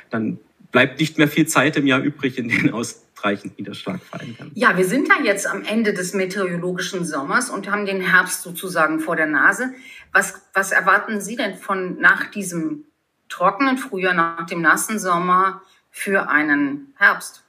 dann 0.10 0.40
bleibt 0.74 1.00
nicht 1.00 1.18
mehr 1.18 1.30
viel 1.30 1.48
Zeit 1.48 1.78
im 1.78 1.88
Jahr 1.88 2.02
übrig, 2.02 2.38
in 2.38 2.74
aus 2.74 3.04
ausreichend 3.24 3.58
Niederschlag 3.58 4.02
fallen 4.02 4.36
kann. 4.38 4.52
Ja, 4.54 4.78
wir 4.78 4.86
sind 4.86 5.08
ja 5.08 5.24
jetzt 5.24 5.48
am 5.48 5.64
Ende 5.64 5.94
des 5.94 6.14
meteorologischen 6.14 7.06
Sommers 7.06 7.50
und 7.50 7.72
haben 7.72 7.86
den 7.86 8.02
Herbst 8.02 8.42
sozusagen 8.42 9.00
vor 9.00 9.16
der 9.16 9.28
Nase. 9.28 9.74
Was, 10.12 10.42
was 10.54 10.72
erwarten 10.72 11.22
Sie 11.22 11.36
denn 11.36 11.56
von 11.56 12.00
nach 12.00 12.30
diesem 12.32 12.84
trockenen 13.30 13.78
Frühjahr, 13.78 14.14
nach 14.14 14.46
dem 14.46 14.62
nassen 14.62 15.00
Sommer 15.00 15.62
für 15.90 16.30
einen 16.30 16.94
Herbst? 16.98 17.44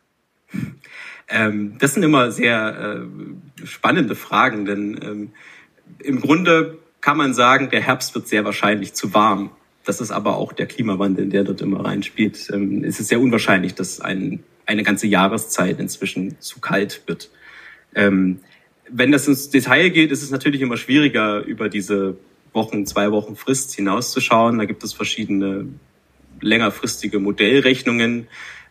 Ähm, 1.29 1.77
das 1.79 1.95
sind 1.95 2.03
immer 2.03 2.31
sehr 2.31 3.03
äh, 3.03 3.67
spannende 3.67 4.15
Fragen, 4.15 4.65
denn 4.67 5.01
ähm, 5.03 5.33
im 5.99 6.21
Grunde 6.21 6.79
kann 7.01 7.17
man 7.17 7.35
sagen, 7.35 7.71
der 7.71 7.81
Herbst 7.81 8.15
wird 8.15 8.29
sehr 8.29 8.45
wahrscheinlich 8.45 8.95
zu 8.95 9.13
warm. 9.13 9.51
Das 9.85 10.01
ist 10.01 10.11
aber 10.11 10.37
auch 10.37 10.53
der 10.53 10.67
Klimawandel, 10.67 11.29
der 11.29 11.45
dort 11.45 11.61
immer 11.61 11.85
reinspielt. 11.85 12.51
Ähm, 12.53 12.85
es 12.85 13.01
ist 13.01 13.09
sehr 13.09 13.21
unwahrscheinlich, 13.21 13.75
dass 13.75 14.01
ein 14.01 14.43
eine 14.67 14.83
ganze 14.83 15.07
Jahreszeit 15.07 15.79
inzwischen 15.81 16.41
zu 16.41 16.61
kalt 16.61 17.03
wird. 17.07 17.31
Ähm, 17.95 18.41
wenn 18.89 19.13
das 19.13 19.27
ins 19.29 19.51
Detail 19.51 19.91
geht, 19.91 20.11
ist 20.11 20.23
es 20.23 20.31
natürlich 20.31 20.61
immer 20.61 20.77
schwieriger, 20.77 21.43
über 21.43 21.69
diese 21.69 22.17
Wochen, 22.53 22.87
zwei 22.87 23.11
Wochen 23.11 23.37
Frist 23.37 23.75
hinauszuschauen. 23.75 24.59
Da 24.59 24.65
gibt 24.65 24.85
es 24.85 24.93
verschiedene 24.93 25.67
längerfristige 26.41 27.19
Modellrechnungen. 27.19 28.27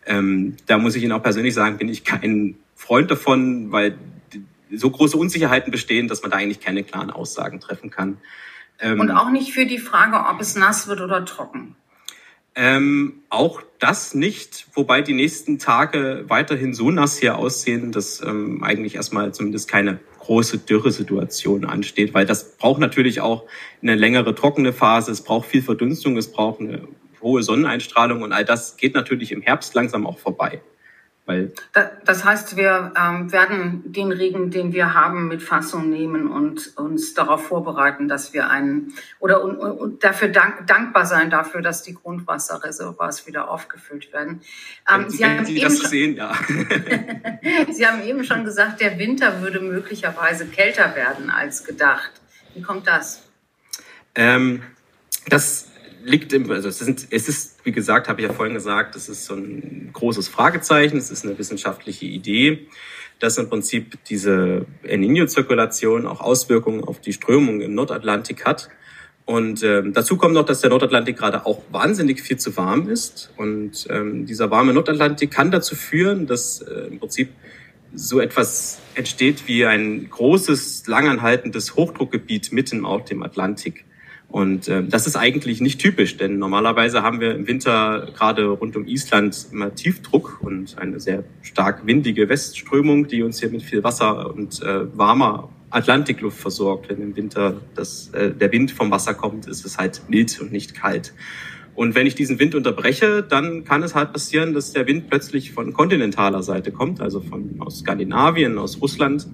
Ähm, 0.06 0.56
da 0.66 0.78
muss 0.78 0.96
ich 0.96 1.02
Ihnen 1.02 1.12
auch 1.12 1.22
persönlich 1.22 1.54
sagen, 1.54 1.78
bin 1.78 1.88
ich 1.88 2.04
kein 2.04 2.56
Freund 2.76 3.10
davon, 3.10 3.72
weil 3.72 3.96
so 4.72 4.90
große 4.90 5.16
Unsicherheiten 5.16 5.70
bestehen, 5.70 6.08
dass 6.08 6.22
man 6.22 6.30
da 6.30 6.36
eigentlich 6.36 6.60
keine 6.60 6.84
klaren 6.84 7.10
Aussagen 7.10 7.60
treffen 7.60 7.90
kann. 7.90 8.18
Ähm, 8.80 9.00
Und 9.00 9.10
auch 9.10 9.30
nicht 9.30 9.52
für 9.52 9.66
die 9.66 9.78
Frage, 9.78 10.16
ob 10.28 10.40
es 10.40 10.56
nass 10.56 10.88
wird 10.88 11.00
oder 11.00 11.24
trocken. 11.24 11.76
Ähm, 12.56 13.22
auch 13.30 13.62
das 13.80 14.14
nicht, 14.14 14.66
wobei 14.74 15.02
die 15.02 15.12
nächsten 15.12 15.58
Tage 15.58 16.24
weiterhin 16.28 16.72
so 16.72 16.90
nass 16.90 17.18
hier 17.18 17.36
aussehen, 17.36 17.90
dass 17.90 18.22
ähm, 18.22 18.62
eigentlich 18.62 18.94
erstmal 18.94 19.34
zumindest 19.34 19.68
keine 19.68 19.98
große 20.20 20.58
Dürresituation 20.58 21.64
ansteht, 21.64 22.14
weil 22.14 22.26
das 22.26 22.56
braucht 22.56 22.80
natürlich 22.80 23.20
auch 23.20 23.44
eine 23.82 23.96
längere 23.96 24.34
trockene 24.34 24.72
Phase, 24.72 25.10
es 25.10 25.22
braucht 25.22 25.48
viel 25.48 25.62
Verdunstung, 25.62 26.16
es 26.16 26.30
braucht 26.30 26.60
eine 26.60 26.86
hohe 27.20 27.42
Sonneneinstrahlung 27.42 28.22
und 28.22 28.32
all 28.32 28.44
das 28.44 28.76
geht 28.76 28.94
natürlich 28.94 29.32
im 29.32 29.42
Herbst 29.42 29.74
langsam 29.74 30.06
auch 30.06 30.18
vorbei. 30.18 30.62
Weil 31.26 31.54
das 32.04 32.24
heißt, 32.24 32.58
wir 32.58 32.92
ähm, 33.00 33.32
werden 33.32 33.82
den 33.86 34.12
Regen, 34.12 34.50
den 34.50 34.74
wir 34.74 34.92
haben, 34.92 35.26
mit 35.26 35.42
Fassung 35.42 35.88
nehmen 35.88 36.30
und 36.30 36.76
uns 36.76 37.14
darauf 37.14 37.46
vorbereiten, 37.46 38.08
dass 38.08 38.34
wir 38.34 38.50
einen 38.50 38.92
oder 39.20 39.42
und, 39.42 39.56
und 39.56 40.04
dafür 40.04 40.28
dank, 40.28 40.66
dankbar 40.66 41.06
sein 41.06 41.30
dafür, 41.30 41.62
dass 41.62 41.82
die 41.82 41.94
Grundwasserreservoirs 41.94 43.26
wieder 43.26 43.50
aufgefüllt 43.50 44.12
werden. 44.12 44.42
Ähm, 44.92 45.08
Sie, 45.08 45.24
haben 45.24 45.46
Sie 45.46 45.58
das 45.58 45.78
schon, 45.78 45.90
sehen, 45.90 46.16
ja. 46.16 46.32
Sie 47.72 47.86
haben 47.86 48.02
eben 48.02 48.24
schon 48.24 48.44
gesagt, 48.44 48.82
der 48.82 48.98
Winter 48.98 49.40
würde 49.40 49.60
möglicherweise 49.60 50.46
kälter 50.46 50.94
werden 50.94 51.30
als 51.30 51.64
gedacht. 51.64 52.10
Wie 52.54 52.60
kommt 52.60 52.86
das? 52.86 53.22
Ähm, 54.14 54.62
das 55.28 55.68
liegt 56.04 56.32
im, 56.32 56.50
also 56.50 56.68
es, 56.68 56.78
sind, 56.78 57.06
es 57.10 57.28
ist, 57.28 57.64
wie 57.64 57.72
gesagt, 57.72 58.08
habe 58.08 58.20
ich 58.20 58.28
ja 58.28 58.32
vorhin 58.32 58.54
gesagt, 58.54 58.94
es 58.94 59.08
ist 59.08 59.24
so 59.24 59.34
ein 59.34 59.90
großes 59.92 60.28
Fragezeichen, 60.28 60.98
es 60.98 61.10
ist 61.10 61.24
eine 61.24 61.38
wissenschaftliche 61.38 62.06
Idee, 62.06 62.68
dass 63.18 63.38
im 63.38 63.48
Prinzip 63.48 63.98
diese 64.04 64.66
El 64.82 64.98
Niño-Zirkulation 64.98 66.06
auch 66.06 66.20
Auswirkungen 66.20 66.84
auf 66.84 67.00
die 67.00 67.12
Strömung 67.12 67.60
im 67.60 67.74
Nordatlantik 67.74 68.44
hat. 68.44 68.68
Und 69.24 69.62
ähm, 69.62 69.94
dazu 69.94 70.18
kommt 70.18 70.34
noch, 70.34 70.44
dass 70.44 70.60
der 70.60 70.68
Nordatlantik 70.68 71.16
gerade 71.16 71.46
auch 71.46 71.62
wahnsinnig 71.70 72.20
viel 72.20 72.36
zu 72.36 72.54
warm 72.58 72.90
ist. 72.90 73.32
Und 73.38 73.86
ähm, 73.88 74.26
dieser 74.26 74.50
warme 74.50 74.74
Nordatlantik 74.74 75.30
kann 75.30 75.50
dazu 75.50 75.74
führen, 75.74 76.26
dass 76.26 76.60
äh, 76.60 76.88
im 76.88 76.98
Prinzip 76.98 77.30
so 77.94 78.20
etwas 78.20 78.80
entsteht 78.94 79.46
wie 79.46 79.64
ein 79.64 80.10
großes, 80.10 80.86
langanhaltendes 80.86 81.76
Hochdruckgebiet 81.76 82.52
mitten 82.52 82.84
auf 82.84 83.06
dem 83.06 83.22
Atlantik. 83.22 83.86
Und 84.34 84.66
äh, 84.66 84.82
das 84.82 85.06
ist 85.06 85.14
eigentlich 85.14 85.60
nicht 85.60 85.80
typisch, 85.80 86.16
denn 86.16 86.40
normalerweise 86.40 87.04
haben 87.04 87.20
wir 87.20 87.36
im 87.36 87.46
Winter 87.46 88.08
gerade 88.16 88.48
rund 88.48 88.74
um 88.74 88.84
Island 88.84 89.46
immer 89.52 89.72
Tiefdruck 89.72 90.40
und 90.42 90.76
eine 90.76 90.98
sehr 90.98 91.22
stark 91.42 91.86
windige 91.86 92.28
Westströmung, 92.28 93.06
die 93.06 93.22
uns 93.22 93.38
hier 93.38 93.50
mit 93.50 93.62
viel 93.62 93.84
Wasser 93.84 94.34
und 94.34 94.60
äh, 94.60 94.98
warmer 94.98 95.50
Atlantikluft 95.70 96.36
versorgt. 96.36 96.88
Wenn 96.88 97.00
im 97.00 97.14
Winter 97.14 97.60
das, 97.76 98.08
äh, 98.08 98.32
der 98.32 98.50
Wind 98.50 98.72
vom 98.72 98.90
Wasser 98.90 99.14
kommt, 99.14 99.46
ist 99.46 99.64
es 99.64 99.78
halt 99.78 100.02
mild 100.08 100.40
und 100.40 100.50
nicht 100.50 100.74
kalt. 100.74 101.14
Und 101.76 101.94
wenn 101.94 102.08
ich 102.08 102.16
diesen 102.16 102.40
Wind 102.40 102.56
unterbreche, 102.56 103.22
dann 103.22 103.62
kann 103.62 103.84
es 103.84 103.94
halt 103.94 104.12
passieren, 104.12 104.52
dass 104.52 104.72
der 104.72 104.88
Wind 104.88 105.08
plötzlich 105.08 105.52
von 105.52 105.72
kontinentaler 105.72 106.42
Seite 106.42 106.72
kommt, 106.72 107.00
also 107.00 107.20
von 107.20 107.54
aus 107.60 107.78
Skandinavien, 107.78 108.58
aus 108.58 108.82
Russland. 108.82 109.28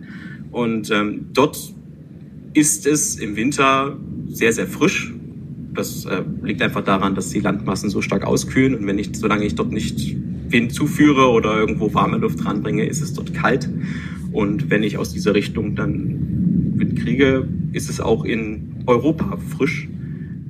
Und 0.50 0.90
ähm, 0.90 1.30
dort 1.32 1.56
ist 2.52 2.86
es 2.86 3.16
im 3.16 3.36
Winter 3.36 3.96
sehr, 4.30 4.52
sehr 4.52 4.66
frisch. 4.66 5.12
Das 5.72 6.04
äh, 6.04 6.22
liegt 6.42 6.62
einfach 6.62 6.82
daran, 6.82 7.14
dass 7.14 7.30
die 7.30 7.40
Landmassen 7.40 7.90
so 7.90 8.02
stark 8.02 8.24
auskühlen 8.24 8.74
und 8.74 8.86
wenn 8.86 8.98
ich, 8.98 9.10
solange 9.14 9.44
ich 9.44 9.54
dort 9.54 9.72
nicht 9.72 10.16
Wind 10.48 10.72
zuführe 10.72 11.28
oder 11.28 11.56
irgendwo 11.58 11.94
warme 11.94 12.18
Luft 12.18 12.44
ranbringe, 12.44 12.84
ist 12.84 13.00
es 13.02 13.12
dort 13.12 13.32
kalt. 13.34 13.68
Und 14.32 14.70
wenn 14.70 14.82
ich 14.82 14.98
aus 14.98 15.12
dieser 15.12 15.34
Richtung 15.34 15.76
dann 15.76 16.74
Wind 16.74 16.98
kriege, 16.98 17.48
ist 17.72 17.88
es 17.88 18.00
auch 18.00 18.24
in 18.24 18.82
Europa 18.86 19.38
frisch. 19.56 19.88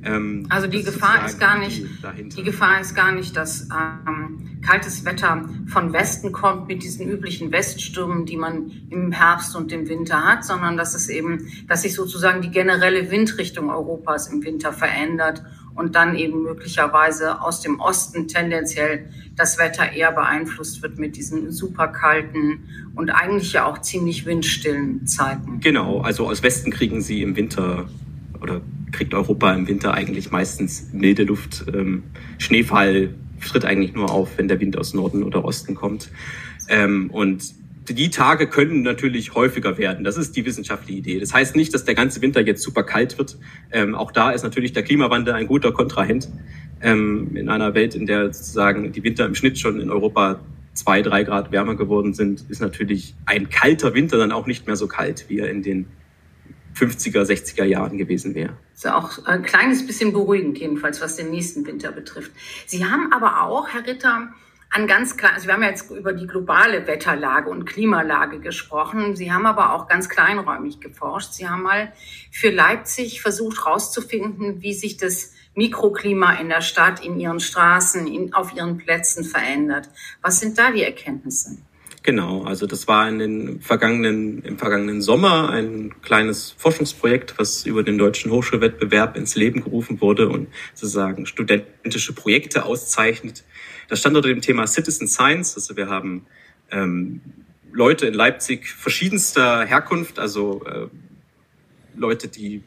Ähm, 0.03 0.47
also 0.49 0.67
die 0.67 0.83
Gefahr 0.83 1.25
ist 1.25 1.39
gar 1.39 1.59
nicht, 1.59 1.85
die 2.37 2.43
Gefahr 2.43 2.81
ist 2.81 2.95
gar 2.95 3.11
nicht, 3.11 3.35
dass 3.35 3.67
ähm, 3.69 4.59
kaltes 4.61 5.05
Wetter 5.05 5.49
von 5.67 5.93
Westen 5.93 6.31
kommt 6.31 6.67
mit 6.67 6.83
diesen 6.83 7.07
üblichen 7.09 7.51
Weststürmen, 7.51 8.25
die 8.25 8.37
man 8.37 8.71
im 8.89 9.11
Herbst 9.11 9.55
und 9.55 9.71
im 9.71 9.87
Winter 9.89 10.23
hat, 10.23 10.45
sondern 10.45 10.77
dass 10.77 10.95
es 10.95 11.09
eben, 11.09 11.47
dass 11.67 11.83
sich 11.83 11.95
sozusagen 11.95 12.41
die 12.41 12.51
generelle 12.51 13.11
Windrichtung 13.11 13.69
Europas 13.69 14.27
im 14.27 14.43
Winter 14.43 14.73
verändert 14.73 15.43
und 15.75 15.95
dann 15.95 16.15
eben 16.15 16.43
möglicherweise 16.43 17.41
aus 17.41 17.61
dem 17.61 17.79
Osten 17.79 18.27
tendenziell 18.27 19.09
das 19.35 19.57
Wetter 19.57 19.93
eher 19.93 20.11
beeinflusst 20.11 20.81
wird 20.81 20.99
mit 20.99 21.15
diesen 21.15 21.51
super 21.51 21.87
kalten 21.87 22.63
und 22.95 23.09
eigentlich 23.09 23.53
ja 23.53 23.65
auch 23.65 23.79
ziemlich 23.79 24.25
windstillen 24.25 25.07
Zeiten. 25.07 25.59
Genau, 25.61 26.01
also 26.01 26.27
aus 26.27 26.43
Westen 26.43 26.71
kriegen 26.71 27.01
sie 27.01 27.21
im 27.21 27.35
Winter 27.35 27.87
oder 28.41 28.61
kriegt 28.91 29.13
Europa 29.13 29.53
im 29.53 29.67
Winter 29.67 29.93
eigentlich 29.93 30.31
meistens 30.31 30.89
milde 30.91 31.23
Luft. 31.23 31.65
Ähm, 31.73 32.03
Schneefall 32.37 33.13
tritt 33.39 33.65
eigentlich 33.65 33.93
nur 33.93 34.11
auf, 34.11 34.37
wenn 34.37 34.47
der 34.47 34.59
Wind 34.59 34.77
aus 34.77 34.93
Norden 34.93 35.23
oder 35.23 35.45
Osten 35.45 35.75
kommt. 35.75 36.09
Ähm, 36.69 37.09
und 37.11 37.53
die 37.89 38.09
Tage 38.09 38.47
können 38.47 38.83
natürlich 38.83 39.33
häufiger 39.33 39.77
werden. 39.77 40.03
Das 40.03 40.17
ist 40.17 40.35
die 40.35 40.45
wissenschaftliche 40.45 40.99
Idee. 40.99 41.19
Das 41.19 41.33
heißt 41.33 41.55
nicht, 41.55 41.73
dass 41.73 41.83
der 41.83 41.95
ganze 41.95 42.21
Winter 42.21 42.41
jetzt 42.41 42.61
super 42.61 42.83
kalt 42.83 43.17
wird. 43.17 43.37
Ähm, 43.71 43.95
auch 43.95 44.11
da 44.11 44.31
ist 44.31 44.43
natürlich 44.43 44.73
der 44.73 44.83
Klimawandel 44.83 45.33
ein 45.33 45.47
guter 45.47 45.71
Kontrahent. 45.71 46.29
Ähm, 46.81 47.35
in 47.35 47.49
einer 47.49 47.73
Welt, 47.73 47.95
in 47.95 48.05
der 48.05 48.33
sozusagen 48.33 48.91
die 48.91 49.03
Winter 49.03 49.25
im 49.25 49.35
Schnitt 49.35 49.57
schon 49.57 49.79
in 49.79 49.89
Europa 49.89 50.39
zwei, 50.73 51.01
drei 51.01 51.23
Grad 51.23 51.51
wärmer 51.51 51.75
geworden 51.75 52.13
sind, 52.13 52.45
ist 52.49 52.61
natürlich 52.61 53.15
ein 53.25 53.49
kalter 53.49 53.93
Winter 53.93 54.17
dann 54.17 54.31
auch 54.31 54.47
nicht 54.47 54.67
mehr 54.67 54.75
so 54.75 54.87
kalt, 54.87 55.25
wie 55.27 55.39
er 55.39 55.49
in 55.49 55.63
den 55.63 55.87
50er, 56.75 57.23
60er 57.23 57.63
Jahren 57.63 57.97
gewesen 57.97 58.35
wäre. 58.35 58.57
Ist 58.73 58.85
ja 58.85 58.97
auch 58.97 59.25
ein 59.25 59.43
kleines 59.43 59.85
bisschen 59.85 60.13
beruhigend, 60.13 60.57
jedenfalls, 60.57 61.01
was 61.01 61.15
den 61.15 61.29
nächsten 61.29 61.65
Winter 61.65 61.91
betrifft. 61.91 62.31
Sie 62.65 62.85
haben 62.85 63.11
aber 63.13 63.43
auch, 63.43 63.69
Herr 63.69 63.85
Ritter, 63.85 64.29
an 64.73 64.87
ganz 64.87 65.17
klar, 65.17 65.33
also 65.33 65.47
wir 65.47 65.53
haben 65.53 65.63
jetzt 65.63 65.91
über 65.91 66.13
die 66.13 66.27
globale 66.27 66.87
Wetterlage 66.87 67.49
und 67.49 67.65
Klimalage 67.65 68.39
gesprochen. 68.39 69.17
Sie 69.17 69.31
haben 69.31 69.45
aber 69.45 69.73
auch 69.73 69.89
ganz 69.89 70.07
kleinräumig 70.07 70.79
geforscht. 70.79 71.33
Sie 71.33 71.47
haben 71.47 71.63
mal 71.63 71.91
für 72.31 72.49
Leipzig 72.49 73.21
versucht 73.21 73.65
herauszufinden, 73.65 74.61
wie 74.61 74.73
sich 74.73 74.95
das 74.95 75.33
Mikroklima 75.55 76.35
in 76.35 76.47
der 76.47 76.61
Stadt, 76.61 77.03
in 77.03 77.19
ihren 77.19 77.41
Straßen, 77.41 78.07
in, 78.07 78.33
auf 78.33 78.55
ihren 78.55 78.77
Plätzen 78.77 79.25
verändert. 79.25 79.89
Was 80.21 80.39
sind 80.39 80.57
da 80.57 80.71
die 80.71 80.83
Erkenntnisse? 80.83 81.57
Genau, 82.03 82.43
also 82.45 82.65
das 82.65 82.87
war 82.87 83.07
in 83.07 83.19
den 83.19 83.61
vergangenen, 83.61 84.41
im 84.43 84.57
vergangenen 84.57 85.03
Sommer 85.03 85.49
ein 85.51 85.93
kleines 86.01 86.55
Forschungsprojekt, 86.57 87.35
was 87.37 87.65
über 87.65 87.83
den 87.83 87.99
deutschen 87.99 88.31
Hochschulwettbewerb 88.31 89.15
ins 89.15 89.35
Leben 89.35 89.63
gerufen 89.63 90.01
wurde 90.01 90.29
und 90.29 90.47
sozusagen 90.73 91.27
studentische 91.27 92.13
Projekte 92.13 92.65
auszeichnet 92.65 93.43
das 93.91 93.99
stand 93.99 94.15
unter 94.15 94.29
dem 94.29 94.39
Thema 94.39 94.67
Citizen 94.67 95.05
Science. 95.05 95.55
Also 95.57 95.75
wir 95.75 95.89
haben 95.89 96.25
ähm, 96.71 97.19
Leute 97.73 98.07
in 98.07 98.13
Leipzig 98.13 98.69
verschiedenster 98.69 99.65
Herkunft, 99.65 100.17
also 100.17 100.63
äh, 100.63 100.87
Leute, 101.93 102.29
die 102.29 102.63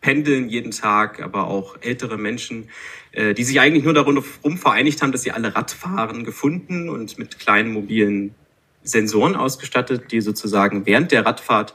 pendeln 0.00 0.48
jeden 0.48 0.72
Tag, 0.72 1.22
aber 1.22 1.46
auch 1.46 1.76
ältere 1.82 2.18
Menschen, 2.18 2.68
äh, 3.12 3.34
die 3.34 3.44
sich 3.44 3.60
eigentlich 3.60 3.84
nur 3.84 3.94
darum 3.94 4.22
vereinigt 4.56 5.02
haben, 5.02 5.12
dass 5.12 5.22
sie 5.22 5.32
alle 5.32 5.54
Radfahren 5.54 6.24
gefunden 6.24 6.88
und 6.88 7.18
mit 7.18 7.38
kleinen 7.38 7.72
mobilen 7.72 8.34
Sensoren 8.82 9.36
ausgestattet, 9.36 10.10
die 10.12 10.20
sozusagen 10.20 10.86
während 10.86 11.12
der 11.12 11.24
Radfahrt 11.24 11.74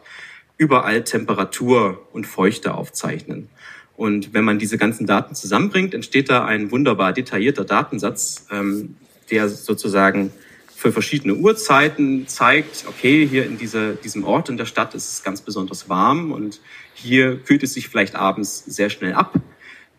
überall 0.58 1.04
Temperatur 1.04 2.08
und 2.12 2.26
Feuchte 2.26 2.73
aufzeichnen. 2.73 3.50
Und 3.95 4.34
wenn 4.34 4.43
man 4.43 4.60
diese 4.60 4.78
ganzen 4.78 5.08
Daten 5.08 5.36
zusammenbringt, 5.36 5.93
entsteht 5.93 6.30
da 6.30 6.45
ein 6.45 6.71
wunderbar 6.71 7.13
detaillierter 7.13 7.65
Datensatz, 7.65 8.47
ähm, 8.52 8.95
der 9.32 9.50
sozusagen 9.50 10.32
für 10.76 10.91
verschiedene 10.91 11.34
Uhrzeiten 11.34 12.28
zeigt, 12.28 12.86
okay, 12.88 13.28
hier 13.28 13.45
in 13.45 13.58
dieser, 13.58 13.93
diesem 13.93 14.23
Ort 14.23 14.50
in 14.50 14.58
der 14.58 14.65
Stadt 14.65 14.93
ist 14.93 15.12
es 15.12 15.23
ganz 15.23 15.41
besonders 15.41 15.89
warm 15.89 16.32
und 16.32 16.62
hier 16.93 17.38
kühlt 17.38 17.63
es 17.63 17.73
sich 17.73 17.89
vielleicht 17.89 18.15
abends 18.15 18.63
sehr 18.65 18.91
schnell 18.91 19.13
ab. 19.13 19.34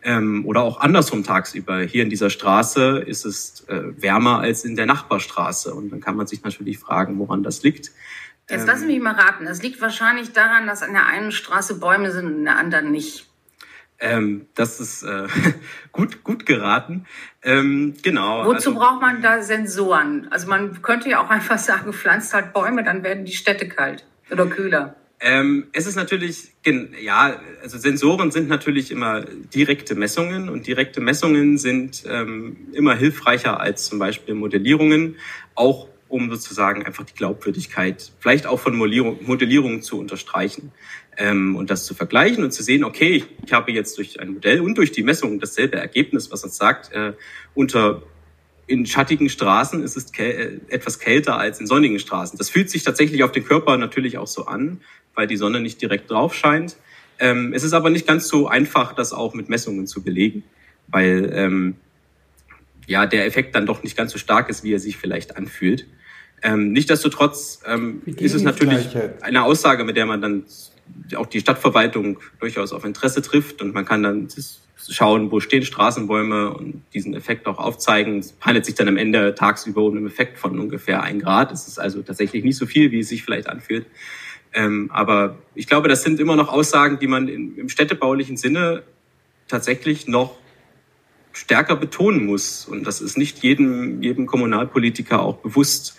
Ähm, 0.01 0.45
oder 0.45 0.61
auch 0.61 0.79
andersrum 0.79 1.23
tagsüber. 1.23 1.79
Hier 1.79 2.03
in 2.03 2.09
dieser 2.09 2.29
Straße 2.29 2.99
ist 2.99 3.25
es 3.25 3.67
äh, 3.67 4.01
wärmer 4.01 4.39
als 4.39 4.63
in 4.63 4.75
der 4.75 4.85
Nachbarstraße. 4.85 5.73
Und 5.73 5.91
dann 5.91 5.99
kann 5.99 6.15
man 6.15 6.25
sich 6.25 6.43
natürlich 6.43 6.79
fragen, 6.79 7.19
woran 7.19 7.43
das 7.43 7.63
liegt. 7.63 7.91
Jetzt 8.49 8.65
lassen 8.65 8.87
Sie 8.87 8.93
mich 8.93 9.01
mal 9.01 9.13
raten. 9.13 9.45
Das 9.45 9.61
liegt 9.61 9.79
wahrscheinlich 9.79 10.31
daran, 10.33 10.65
dass 10.65 10.81
an 10.81 10.93
der 10.93 11.05
einen 11.05 11.31
Straße 11.31 11.79
Bäume 11.79 12.11
sind 12.11 12.25
und 12.25 12.37
in 12.39 12.45
der 12.45 12.57
anderen 12.57 12.91
nicht. 12.91 13.29
Ähm, 13.99 14.47
das 14.55 14.79
ist 14.79 15.03
äh, 15.03 15.27
gut, 15.91 16.23
gut 16.23 16.45
geraten. 16.45 17.05
Ähm, 17.43 17.95
genau. 18.01 18.45
Wozu 18.45 18.69
also, 18.69 18.75
braucht 18.75 19.01
man 19.01 19.21
da 19.21 19.41
Sensoren? 19.41 20.27
Also 20.31 20.47
man 20.47 20.81
könnte 20.81 21.09
ja 21.09 21.21
auch 21.21 21.29
einfach 21.29 21.57
sagen, 21.57 21.93
pflanzt 21.93 22.33
halt 22.33 22.53
Bäume, 22.53 22.83
dann 22.83 23.03
werden 23.03 23.25
die 23.25 23.33
Städte 23.33 23.67
kalt 23.67 24.05
oder 24.31 24.47
kühler. 24.47 24.95
Ähm, 25.21 25.67
es 25.73 25.85
ist 25.85 25.95
natürlich, 25.95 26.51
ja, 27.01 27.41
also 27.61 27.77
Sensoren 27.77 28.31
sind 28.31 28.47
natürlich 28.47 28.89
immer 28.89 29.21
direkte 29.21 29.95
Messungen 29.95 30.47
und 30.47 30.65
direkte 30.65 31.01
Messungen 31.01 31.57
sind 31.57 32.03
ähm, 32.07 32.55
immer 32.71 32.95
hilfreicher 32.95 33.59
als 33.59 33.85
zum 33.85 33.99
Beispiel 33.99 34.33
Modellierungen, 34.33 35.17
auch 35.55 35.87
um 36.07 36.29
sozusagen 36.29 36.85
einfach 36.85 37.05
die 37.05 37.13
Glaubwürdigkeit 37.13 38.11
vielleicht 38.19 38.47
auch 38.47 38.59
von 38.59 38.75
Modellierung, 38.75 39.19
Modellierungen 39.21 39.81
zu 39.81 39.99
unterstreichen 39.99 40.71
ähm, 41.17 41.55
und 41.55 41.69
das 41.69 41.85
zu 41.85 41.93
vergleichen 41.93 42.43
und 42.43 42.51
zu 42.51 42.63
sehen, 42.63 42.83
okay, 42.83 43.25
ich 43.45 43.53
habe 43.53 43.71
jetzt 43.71 43.97
durch 43.97 44.19
ein 44.19 44.33
Modell 44.33 44.61
und 44.61 44.77
durch 44.77 44.91
die 44.91 45.03
Messung 45.03 45.39
dasselbe 45.39 45.77
Ergebnis, 45.77 46.31
was 46.31 46.43
uns 46.43 46.57
sagt, 46.57 46.91
äh, 46.93 47.13
unter 47.53 48.01
in 48.69 48.85
schattigen 48.85 49.29
Straßen 49.29 49.83
ist 49.83 49.97
es 49.97 50.11
käl 50.11 50.61
äh, 50.69 50.73
etwas 50.73 50.99
kälter 50.99 51.37
als 51.37 51.59
in 51.59 51.65
sonnigen 51.65 51.97
Straßen. 51.97 52.37
Das 52.37 52.49
fühlt 52.49 52.69
sich 52.69 52.83
tatsächlich 52.83 53.23
auf 53.23 53.31
den 53.31 53.43
Körper 53.43 53.75
natürlich 53.77 54.17
auch 54.17 54.27
so 54.27 54.45
an, 54.45 54.81
weil 55.15 55.25
die 55.25 55.37
Sonne 55.37 55.59
nicht 55.59 55.81
direkt 55.81 56.11
drauf 56.11 56.35
scheint. 56.35 56.77
Ähm, 57.17 57.51
es 57.53 57.63
ist 57.63 57.73
aber 57.73 57.89
nicht 57.89 58.07
ganz 58.07 58.27
so 58.27 58.47
einfach, 58.47 58.93
das 58.93 59.11
auch 59.11 59.33
mit 59.33 59.49
Messungen 59.49 59.87
zu 59.87 60.03
belegen, 60.03 60.43
weil 60.87 61.31
ähm, 61.33 61.75
ja 62.85 63.07
der 63.07 63.25
Effekt 63.25 63.55
dann 63.55 63.65
doch 63.65 63.81
nicht 63.81 63.97
ganz 63.97 64.11
so 64.11 64.19
stark 64.19 64.49
ist, 64.49 64.63
wie 64.63 64.73
er 64.73 64.79
sich 64.79 64.97
vielleicht 64.97 65.35
anfühlt. 65.35 65.87
Ähm, 66.43 66.71
Nichtsdestotrotz 66.71 67.61
ähm, 67.65 68.03
ist 68.05 68.35
es 68.35 68.43
natürlich 68.43 68.87
eine 69.21 69.43
Aussage, 69.43 69.83
mit 69.83 69.97
der 69.97 70.05
man 70.05 70.21
dann 70.21 70.43
auch 71.15 71.25
die 71.25 71.39
Stadtverwaltung 71.39 72.19
durchaus 72.39 72.73
auf 72.73 72.85
Interesse 72.85 73.21
trifft 73.21 73.61
und 73.61 73.73
man 73.73 73.85
kann 73.85 74.03
dann 74.03 74.27
schauen, 74.87 75.31
wo 75.31 75.39
stehen 75.39 75.63
Straßenbäume 75.63 76.53
und 76.53 76.83
diesen 76.93 77.13
Effekt 77.13 77.47
auch 77.47 77.57
aufzeigen. 77.57 78.19
Es 78.19 78.35
handelt 78.41 78.65
sich 78.65 78.75
dann 78.75 78.87
am 78.87 78.97
Ende 78.97 79.35
tagsüber 79.35 79.83
um 79.83 79.97
einen 79.97 80.07
Effekt 80.07 80.37
von 80.37 80.57
ungefähr 80.59 81.03
ein 81.03 81.19
Grad. 81.19 81.51
Es 81.51 81.67
ist 81.67 81.79
also 81.79 82.01
tatsächlich 82.01 82.43
nicht 82.43 82.57
so 82.57 82.65
viel, 82.65 82.91
wie 82.91 82.99
es 82.99 83.09
sich 83.09 83.23
vielleicht 83.23 83.47
anfühlt. 83.49 83.85
Ähm, 84.53 84.89
aber 84.91 85.37
ich 85.53 85.67
glaube, 85.67 85.89
das 85.89 86.03
sind 86.03 86.19
immer 86.19 86.35
noch 86.35 86.49
Aussagen, 86.49 86.97
die 86.99 87.07
man 87.07 87.27
in, 87.27 87.57
im 87.57 87.69
städtebaulichen 87.69 88.37
Sinne 88.37 88.83
tatsächlich 89.47 90.07
noch 90.07 90.35
stärker 91.33 91.75
betonen 91.75 92.25
muss. 92.25 92.65
Und 92.65 92.85
das 92.85 93.01
ist 93.01 93.17
nicht 93.17 93.39
jedem, 93.43 94.01
jedem 94.01 94.25
Kommunalpolitiker 94.25 95.21
auch 95.21 95.37
bewusst. 95.37 95.97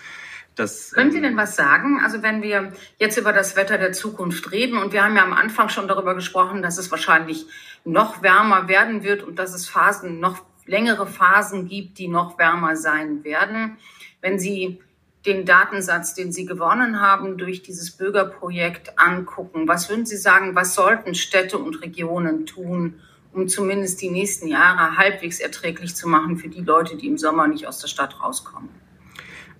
Das, 0.57 0.91
Können 0.93 1.11
Sie 1.11 1.19
ähm, 1.19 1.25
denn 1.25 1.37
was 1.37 1.57
sagen? 1.57 2.01
Also 2.03 2.23
wenn 2.23 2.43
wir 2.43 2.73
jetzt 2.99 3.17
über 3.17 3.33
das 3.33 3.57
Wetter 3.57 3.79
der 3.79 3.93
Zukunft 3.93 4.51
reden 4.51 4.79
und 4.79 4.93
wir 4.93 5.05
haben 5.05 5.17
ja 5.17 5.23
am 5.23 5.33
Anfang 5.33 5.69
schon 5.69 5.89
darüber 5.89 6.15
gesprochen, 6.15 6.63
dass 6.63 6.77
es 6.77 6.91
wahrscheinlich 6.91 7.47
noch 7.85 8.23
wärmer 8.23 8.69
werden 8.69 9.03
wird 9.03 9.23
und 9.23 9.39
dass 9.39 9.55
es 9.55 9.69
Phasen, 9.69 10.21
noch 10.21 10.45
längere 10.67 11.07
Phasen 11.07 11.69
gibt, 11.69 11.99
die 11.99 12.09
noch 12.09 12.39
wärmer 12.39 12.77
sein 12.77 13.25
werden. 13.25 13.79
Wenn 14.21 14.39
Sie 14.39 14.81
den 15.27 15.45
Datensatz, 15.45 16.15
den 16.15 16.33
Sie 16.33 16.47
gewonnen 16.47 17.01
haben 17.01 17.37
durch 17.37 17.63
dieses 17.63 17.91
Bürgerprojekt 17.91 18.99
angucken, 18.99 19.69
was 19.69 19.89
würden 19.89 20.07
Sie 20.07 20.17
sagen, 20.17 20.55
was 20.55 20.75
sollten 20.75 21.15
Städte 21.15 21.59
und 21.59 21.83
Regionen 21.83 22.47
tun, 22.47 23.01
um 23.33 23.49
zumindest 23.49 24.01
die 24.01 24.11
nächsten 24.11 24.49
Jahre 24.49 24.97
halbwegs 24.97 25.39
erträglich 25.39 25.95
zu 25.95 26.09
machen 26.09 26.37
für 26.37 26.49
die 26.49 26.63
Leute, 26.63 26.97
die 26.97 27.07
im 27.07 27.19
Sommer 27.19 27.47
nicht 27.47 27.67
aus 27.67 27.79
der 27.79 27.89
Stadt 27.89 28.21
rauskommen? 28.23 28.71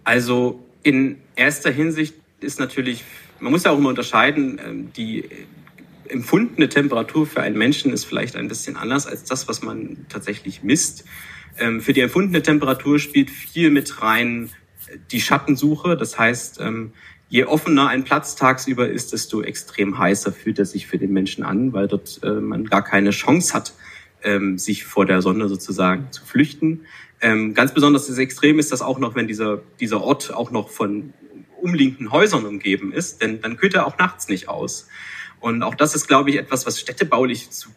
Also 0.03 0.65
in 0.83 1.19
erster 1.37 1.71
Hinsicht 1.71 2.15
ist 2.41 2.59
natürlich, 2.59 3.05
man 3.39 3.53
muss 3.53 3.65
ja 3.65 3.71
auch 3.71 3.79
immer 3.79 3.91
unterscheiden, 3.91 4.61
ähm, 4.65 4.93
die 4.97 5.25
empfundene 6.09 6.69
Temperatur 6.69 7.27
für 7.27 7.41
einen 7.41 7.57
Menschen 7.57 7.93
ist 7.93 8.05
vielleicht 8.05 8.37
ein 8.37 8.49
bisschen 8.49 8.77
anders 8.77 9.07
als 9.07 9.25
das, 9.25 9.49
was 9.49 9.63
man 9.63 10.07
tatsächlich 10.09 10.63
misst. 10.63 11.05
Ähm, 11.59 11.81
für 11.81 11.93
die 11.93 12.01
empfundene 12.01 12.43
Temperatur 12.43 12.99
spielt 12.99 13.31
viel 13.31 13.71
mit 13.71 14.03
rein 14.03 14.51
äh, 14.89 14.99
die 15.11 15.21
Schattensuche. 15.21 15.97
Das 15.97 16.19
heißt, 16.19 16.61
ähm, 16.61 16.93
je 17.29 17.45
offener 17.45 17.89
ein 17.89 18.05
Platz 18.05 18.35
tagsüber 18.35 18.89
ist, 18.89 19.13
desto 19.13 19.43
extrem 19.43 19.99
heißer 19.99 20.33
fühlt 20.33 20.59
er 20.59 20.65
sich 20.65 20.87
für 20.87 20.99
den 20.99 21.13
Menschen 21.13 21.45
an, 21.45 21.73
weil 21.73 21.87
dort 21.87 22.21
äh, 22.23 22.33
man 22.33 22.65
gar 22.65 22.83
keine 22.83 23.11
Chance 23.11 23.55
hat, 23.55 23.75
sich 24.57 24.85
vor 24.85 25.07
der 25.07 25.23
Sonne 25.23 25.49
sozusagen 25.49 26.13
zu 26.13 26.25
flüchten. 26.25 26.83
Ähm, 27.21 27.55
ganz 27.55 27.75
besonders 27.75 28.07
das 28.07 28.19
Extrem 28.19 28.59
ist 28.59 28.73
das 28.73 28.83
auch 28.83 28.99
noch, 28.99 29.15
wenn 29.15 29.27
dieser, 29.27 29.63
dieser 29.79 30.03
Ort 30.03 30.33
auch 30.33 30.51
noch 30.51 30.71
von 30.71 31.13
umliegenden 31.61 32.13
Häusern 32.13 32.47
umgeben 32.47 32.93
ist, 32.93 33.21
denn 33.23 33.41
dann 33.41 33.57
kühlt 33.57 33.75
er 33.75 33.87
auch 33.87 33.99
nachts 33.99 34.29
nicht 34.29 34.49
aus. 34.49 34.89
Und 35.41 35.63
auch 35.63 35.75
das 35.75 35.95
ist, 35.95 36.07
glaube 36.07 36.31
ich, 36.31 36.37
etwas, 36.37 36.67
was 36.67 36.81
städtebaulich 36.81 37.51
zu, 37.51 37.71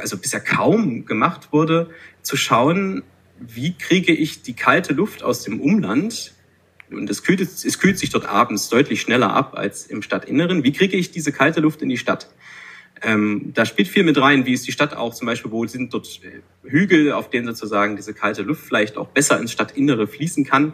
also 0.00 0.18
bisher 0.18 0.40
kaum 0.40 1.04
gemacht 1.04 1.52
wurde, 1.52 1.90
zu 2.22 2.36
schauen, 2.36 3.02
wie 3.40 3.76
kriege 3.76 4.12
ich 4.12 4.42
die 4.42 4.54
kalte 4.54 4.92
Luft 4.92 5.22
aus 5.22 5.42
dem 5.42 5.60
Umland 5.60 6.32
und 6.90 7.08
es 7.10 7.22
kühlt, 7.22 7.40
es 7.40 7.78
kühlt 7.78 7.98
sich 7.98 8.10
dort 8.10 8.26
abends 8.26 8.68
deutlich 8.68 9.00
schneller 9.00 9.32
ab 9.32 9.56
als 9.56 9.86
im 9.86 10.02
Stadtinneren. 10.02 10.64
Wie 10.64 10.72
kriege 10.72 10.96
ich 10.96 11.10
diese 11.10 11.32
kalte 11.32 11.60
Luft 11.60 11.82
in 11.82 11.88
die 11.88 11.98
Stadt? 11.98 12.28
Ähm, 13.02 13.52
da 13.54 13.64
spielt 13.64 13.88
viel 13.88 14.02
mit 14.02 14.20
rein, 14.20 14.46
wie 14.46 14.52
ist 14.52 14.66
die 14.66 14.72
Stadt 14.72 14.96
auch 14.96 15.14
zum 15.14 15.26
Beispiel, 15.26 15.50
wo 15.50 15.66
sind 15.66 15.92
dort 15.94 16.20
äh, 16.24 16.40
Hügel, 16.68 17.12
auf 17.12 17.30
denen 17.30 17.46
sozusagen 17.46 17.96
diese 17.96 18.14
kalte 18.14 18.42
Luft 18.42 18.64
vielleicht 18.64 18.96
auch 18.96 19.08
besser 19.08 19.38
ins 19.40 19.52
Stadtinnere 19.52 20.06
fließen 20.06 20.44
kann. 20.44 20.72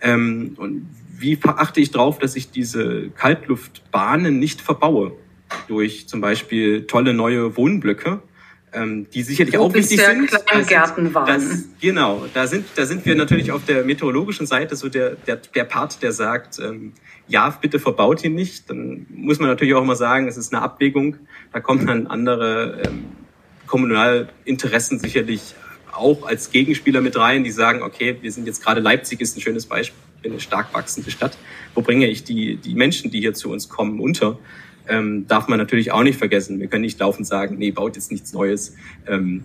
Ähm, 0.00 0.54
und 0.56 0.86
wie 1.18 1.38
achte 1.42 1.80
ich 1.80 1.90
darauf, 1.90 2.18
dass 2.18 2.36
ich 2.36 2.50
diese 2.50 3.10
Kaltluftbahnen 3.10 4.38
nicht 4.38 4.60
verbaue 4.60 5.12
durch 5.66 6.08
zum 6.08 6.20
Beispiel 6.20 6.86
tolle 6.86 7.14
neue 7.14 7.56
Wohnblöcke, 7.56 8.22
ähm, 8.72 9.06
die 9.10 9.22
sicherlich 9.22 9.56
Wo 9.56 9.64
auch 9.64 9.74
wichtig 9.74 10.00
sind. 10.00 10.30
Kleingärten 10.46 11.12
waren. 11.14 11.26
Das, 11.26 11.64
genau, 11.80 12.26
da 12.34 12.46
sind, 12.46 12.66
da 12.74 12.86
sind 12.86 13.04
wir 13.06 13.14
natürlich 13.14 13.52
auf 13.52 13.64
der 13.64 13.84
meteorologischen 13.84 14.46
Seite 14.46 14.76
so 14.76 14.88
der, 14.88 15.16
der, 15.26 15.36
der 15.36 15.64
Part, 15.64 16.02
der 16.02 16.12
sagt, 16.12 16.58
ähm, 16.58 16.92
ja, 17.26 17.50
bitte 17.50 17.78
verbaut 17.78 18.24
ihn 18.24 18.34
nicht. 18.34 18.68
Dann 18.70 19.06
muss 19.10 19.38
man 19.38 19.48
natürlich 19.48 19.74
auch 19.74 19.82
immer 19.82 19.96
sagen, 19.96 20.28
es 20.28 20.36
ist 20.36 20.52
eine 20.52 20.62
Abwägung. 20.62 21.16
Da 21.52 21.60
kommen 21.60 21.86
dann 21.86 22.06
andere 22.06 22.82
ähm, 22.86 23.04
Kommunalinteressen 23.66 24.98
sicherlich 24.98 25.54
auch 25.92 26.26
als 26.26 26.50
Gegenspieler 26.50 27.00
mit 27.00 27.16
rein, 27.16 27.44
die 27.44 27.50
sagen, 27.50 27.82
okay, 27.82 28.16
wir 28.20 28.32
sind 28.32 28.46
jetzt 28.46 28.62
gerade 28.62 28.80
Leipzig 28.80 29.20
ist 29.20 29.36
ein 29.36 29.40
schönes 29.40 29.66
Beispiel, 29.66 29.98
eine 30.24 30.40
stark 30.40 30.72
wachsende 30.74 31.10
Stadt. 31.10 31.36
Wo 31.74 31.82
bringe 31.82 32.06
ich 32.06 32.24
die, 32.24 32.56
die 32.56 32.74
Menschen, 32.74 33.10
die 33.10 33.20
hier 33.20 33.34
zu 33.34 33.50
uns 33.50 33.68
kommen, 33.68 34.00
unter? 34.00 34.38
Ähm, 34.88 35.26
darf 35.28 35.48
man 35.48 35.58
natürlich 35.58 35.92
auch 35.92 36.02
nicht 36.02 36.18
vergessen. 36.18 36.60
Wir 36.60 36.68
können 36.68 36.82
nicht 36.82 36.98
laufend 37.00 37.26
sagen, 37.26 37.58
nee, 37.58 37.70
baut 37.70 37.96
jetzt 37.96 38.10
nichts 38.10 38.32
Neues. 38.32 38.74
Ähm, 39.06 39.44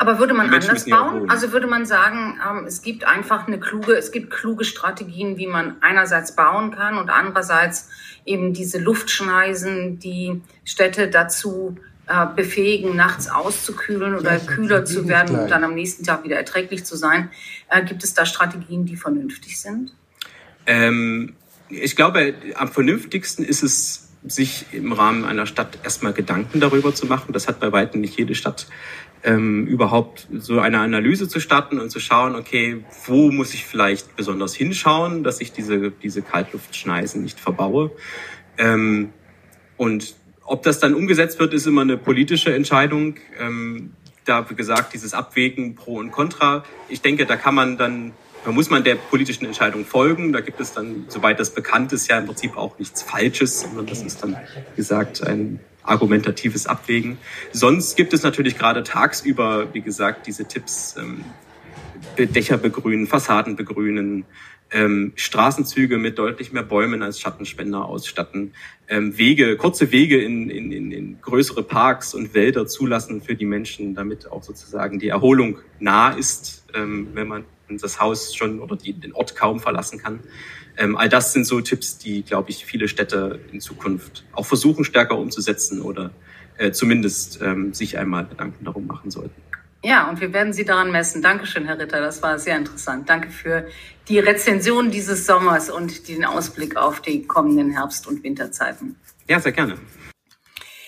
aber 0.00 0.18
würde 0.18 0.32
man 0.32 0.48
anders 0.48 0.86
bauen? 0.86 1.28
Also 1.28 1.52
würde 1.52 1.66
man 1.66 1.84
sagen, 1.84 2.40
ähm, 2.48 2.64
es 2.64 2.80
gibt 2.80 3.06
einfach 3.06 3.46
eine 3.46 3.60
kluge, 3.60 3.92
es 3.92 4.12
gibt 4.12 4.30
kluge 4.30 4.64
Strategien, 4.64 5.36
wie 5.36 5.46
man 5.46 5.76
einerseits 5.82 6.34
bauen 6.34 6.70
kann 6.70 6.96
und 6.96 7.10
andererseits 7.10 7.90
eben 8.24 8.54
diese 8.54 8.78
Luftschneisen, 8.78 9.98
die 9.98 10.40
Städte 10.64 11.08
dazu 11.08 11.76
äh, 12.06 12.26
befähigen, 12.34 12.96
nachts 12.96 13.28
auszukühlen 13.28 14.14
oder 14.14 14.32
ja, 14.32 14.38
kühler 14.38 14.86
zu 14.86 15.06
werden 15.06 15.38
und 15.38 15.50
dann 15.50 15.64
am 15.64 15.74
nächsten 15.74 16.02
Tag 16.02 16.24
wieder 16.24 16.36
erträglich 16.36 16.84
zu 16.84 16.96
sein. 16.96 17.30
Äh, 17.68 17.84
gibt 17.84 18.02
es 18.02 18.14
da 18.14 18.24
Strategien, 18.24 18.86
die 18.86 18.96
vernünftig 18.96 19.60
sind? 19.60 19.92
Ähm, 20.64 21.34
ich 21.68 21.94
glaube, 21.94 22.34
am 22.54 22.68
vernünftigsten 22.68 23.44
ist 23.44 23.62
es 23.62 24.09
sich 24.22 24.66
im 24.72 24.92
Rahmen 24.92 25.24
einer 25.24 25.46
Stadt 25.46 25.78
erstmal 25.82 26.12
Gedanken 26.12 26.60
darüber 26.60 26.94
zu 26.94 27.06
machen. 27.06 27.32
Das 27.32 27.48
hat 27.48 27.60
bei 27.60 27.72
weitem 27.72 28.00
nicht 28.00 28.18
jede 28.18 28.34
Stadt 28.34 28.66
ähm, 29.22 29.66
überhaupt 29.66 30.28
so 30.32 30.60
eine 30.60 30.80
Analyse 30.80 31.28
zu 31.28 31.40
starten 31.40 31.80
und 31.80 31.90
zu 31.90 32.00
schauen, 32.00 32.34
okay, 32.34 32.84
wo 33.06 33.30
muss 33.30 33.54
ich 33.54 33.64
vielleicht 33.64 34.16
besonders 34.16 34.54
hinschauen, 34.54 35.24
dass 35.24 35.40
ich 35.40 35.52
diese, 35.52 35.90
diese 35.90 36.22
Kaltluftschneisen 36.22 37.22
nicht 37.22 37.40
verbaue. 37.40 37.90
Ähm, 38.58 39.12
und 39.76 40.14
ob 40.44 40.62
das 40.62 40.80
dann 40.80 40.94
umgesetzt 40.94 41.38
wird, 41.38 41.54
ist 41.54 41.66
immer 41.66 41.82
eine 41.82 41.96
politische 41.96 42.54
Entscheidung. 42.54 43.16
Ähm, 43.38 43.92
da, 44.24 44.48
wie 44.50 44.54
gesagt, 44.54 44.92
dieses 44.94 45.14
Abwägen 45.14 45.74
pro 45.74 45.96
und 45.96 46.10
contra. 46.10 46.64
Ich 46.88 47.00
denke, 47.00 47.24
da 47.24 47.36
kann 47.36 47.54
man 47.54 47.78
dann 47.78 48.12
da 48.44 48.52
muss 48.52 48.70
man 48.70 48.84
der 48.84 48.94
politischen 48.94 49.44
Entscheidung 49.44 49.84
folgen. 49.84 50.32
Da 50.32 50.40
gibt 50.40 50.60
es 50.60 50.72
dann, 50.72 51.04
soweit 51.08 51.38
das 51.38 51.54
bekannt 51.54 51.92
ist, 51.92 52.08
ja 52.08 52.18
im 52.18 52.26
Prinzip 52.26 52.56
auch 52.56 52.78
nichts 52.78 53.02
Falsches, 53.02 53.60
sondern 53.60 53.86
das 53.86 54.02
ist 54.02 54.22
dann, 54.22 54.34
wie 54.34 54.76
gesagt, 54.76 55.22
ein 55.26 55.60
argumentatives 55.82 56.66
Abwägen. 56.66 57.18
Sonst 57.52 57.96
gibt 57.96 58.12
es 58.12 58.22
natürlich 58.22 58.56
gerade 58.56 58.82
tagsüber, 58.82 59.72
wie 59.72 59.80
gesagt, 59.80 60.26
diese 60.26 60.46
Tipps, 60.46 60.96
ähm, 60.98 61.24
Dächer 62.18 62.58
begrünen, 62.58 63.06
Fassaden 63.06 63.56
begrünen, 63.56 64.24
ähm, 64.72 65.12
Straßenzüge 65.16 65.98
mit 65.98 66.18
deutlich 66.18 66.52
mehr 66.52 66.62
Bäumen 66.62 67.02
als 67.02 67.20
Schattenspender 67.20 67.84
ausstatten, 67.84 68.52
ähm, 68.88 69.16
Wege, 69.18 69.56
kurze 69.56 69.90
Wege 69.90 70.22
in, 70.22 70.48
in, 70.48 70.92
in, 70.92 71.20
größere 71.20 71.62
Parks 71.62 72.14
und 72.14 72.34
Wälder 72.34 72.66
zulassen 72.66 73.20
für 73.20 73.34
die 73.34 73.46
Menschen, 73.46 73.94
damit 73.94 74.30
auch 74.30 74.42
sozusagen 74.42 74.98
die 74.98 75.08
Erholung 75.08 75.58
nah 75.80 76.10
ist, 76.10 76.64
ähm, 76.74 77.08
wenn 77.14 77.28
man 77.28 77.44
das 77.78 78.00
Haus 78.00 78.34
schon 78.34 78.60
oder 78.60 78.76
die, 78.76 78.92
den 78.92 79.12
Ort 79.12 79.36
kaum 79.36 79.60
verlassen 79.60 79.98
kann. 79.98 80.20
Ähm, 80.76 80.96
all 80.96 81.08
das 81.08 81.32
sind 81.32 81.44
so 81.44 81.60
Tipps, 81.60 81.98
die, 81.98 82.22
glaube 82.22 82.50
ich, 82.50 82.64
viele 82.64 82.88
Städte 82.88 83.40
in 83.52 83.60
Zukunft 83.60 84.24
auch 84.32 84.46
versuchen 84.46 84.84
stärker 84.84 85.18
umzusetzen 85.18 85.82
oder 85.82 86.10
äh, 86.58 86.72
zumindest 86.72 87.40
ähm, 87.42 87.74
sich 87.74 87.98
einmal 87.98 88.26
Gedanken 88.26 88.64
darum 88.64 88.86
machen 88.86 89.10
sollten. 89.10 89.40
Ja, 89.82 90.10
und 90.10 90.20
wir 90.20 90.32
werden 90.34 90.52
Sie 90.52 90.64
daran 90.64 90.92
messen. 90.92 91.22
Dankeschön, 91.22 91.64
Herr 91.64 91.78
Ritter. 91.78 92.00
Das 92.00 92.22
war 92.22 92.38
sehr 92.38 92.56
interessant. 92.56 93.08
Danke 93.08 93.30
für 93.30 93.66
die 94.08 94.18
Rezension 94.18 94.90
dieses 94.90 95.24
Sommers 95.24 95.70
und 95.70 96.08
den 96.08 96.24
Ausblick 96.24 96.76
auf 96.76 97.00
die 97.00 97.26
kommenden 97.26 97.70
Herbst- 97.70 98.06
und 98.06 98.22
Winterzeiten. 98.22 98.96
Ja, 99.26 99.40
sehr 99.40 99.52
gerne. 99.52 99.78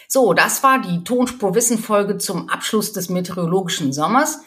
So, 0.08 0.34
das 0.34 0.62
war 0.62 0.82
die 0.82 1.04
Tonspur-Wissen-Folge 1.04 2.18
zum 2.18 2.50
Abschluss 2.50 2.92
des 2.92 3.08
meteorologischen 3.08 3.94
Sommers. 3.94 4.42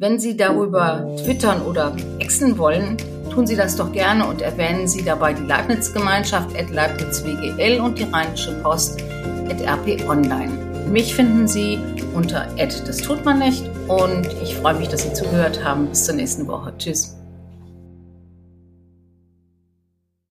Wenn 0.00 0.18
Sie 0.18 0.34
darüber 0.34 1.14
twittern 1.22 1.60
oder 1.60 1.94
exen 2.20 2.56
wollen, 2.56 2.96
tun 3.34 3.46
Sie 3.46 3.54
das 3.54 3.76
doch 3.76 3.92
gerne 3.92 4.26
und 4.26 4.40
erwähnen 4.40 4.88
Sie 4.88 5.04
dabei 5.04 5.34
die 5.34 5.44
Leibniz-Gemeinschaft 5.44 6.56
at 6.58 6.70
Leibniz 6.70 7.22
WGL 7.22 7.82
und 7.82 7.98
die 7.98 8.04
Rheinische 8.04 8.52
Post 8.62 9.04
at 9.50 9.60
RP 9.60 10.08
Online. 10.08 10.52
Mich 10.88 11.14
finden 11.14 11.46
Sie 11.46 11.78
unter 12.14 12.46
at 12.58 12.88
das 12.88 12.96
tut 12.96 13.26
man 13.26 13.40
nicht 13.40 13.62
und 13.88 14.26
ich 14.42 14.56
freue 14.56 14.78
mich, 14.78 14.88
dass 14.88 15.02
Sie 15.02 15.12
zugehört 15.12 15.62
haben. 15.62 15.88
Bis 15.88 16.06
zur 16.06 16.14
nächsten 16.14 16.48
Woche. 16.48 16.72
Tschüss. 16.78 17.19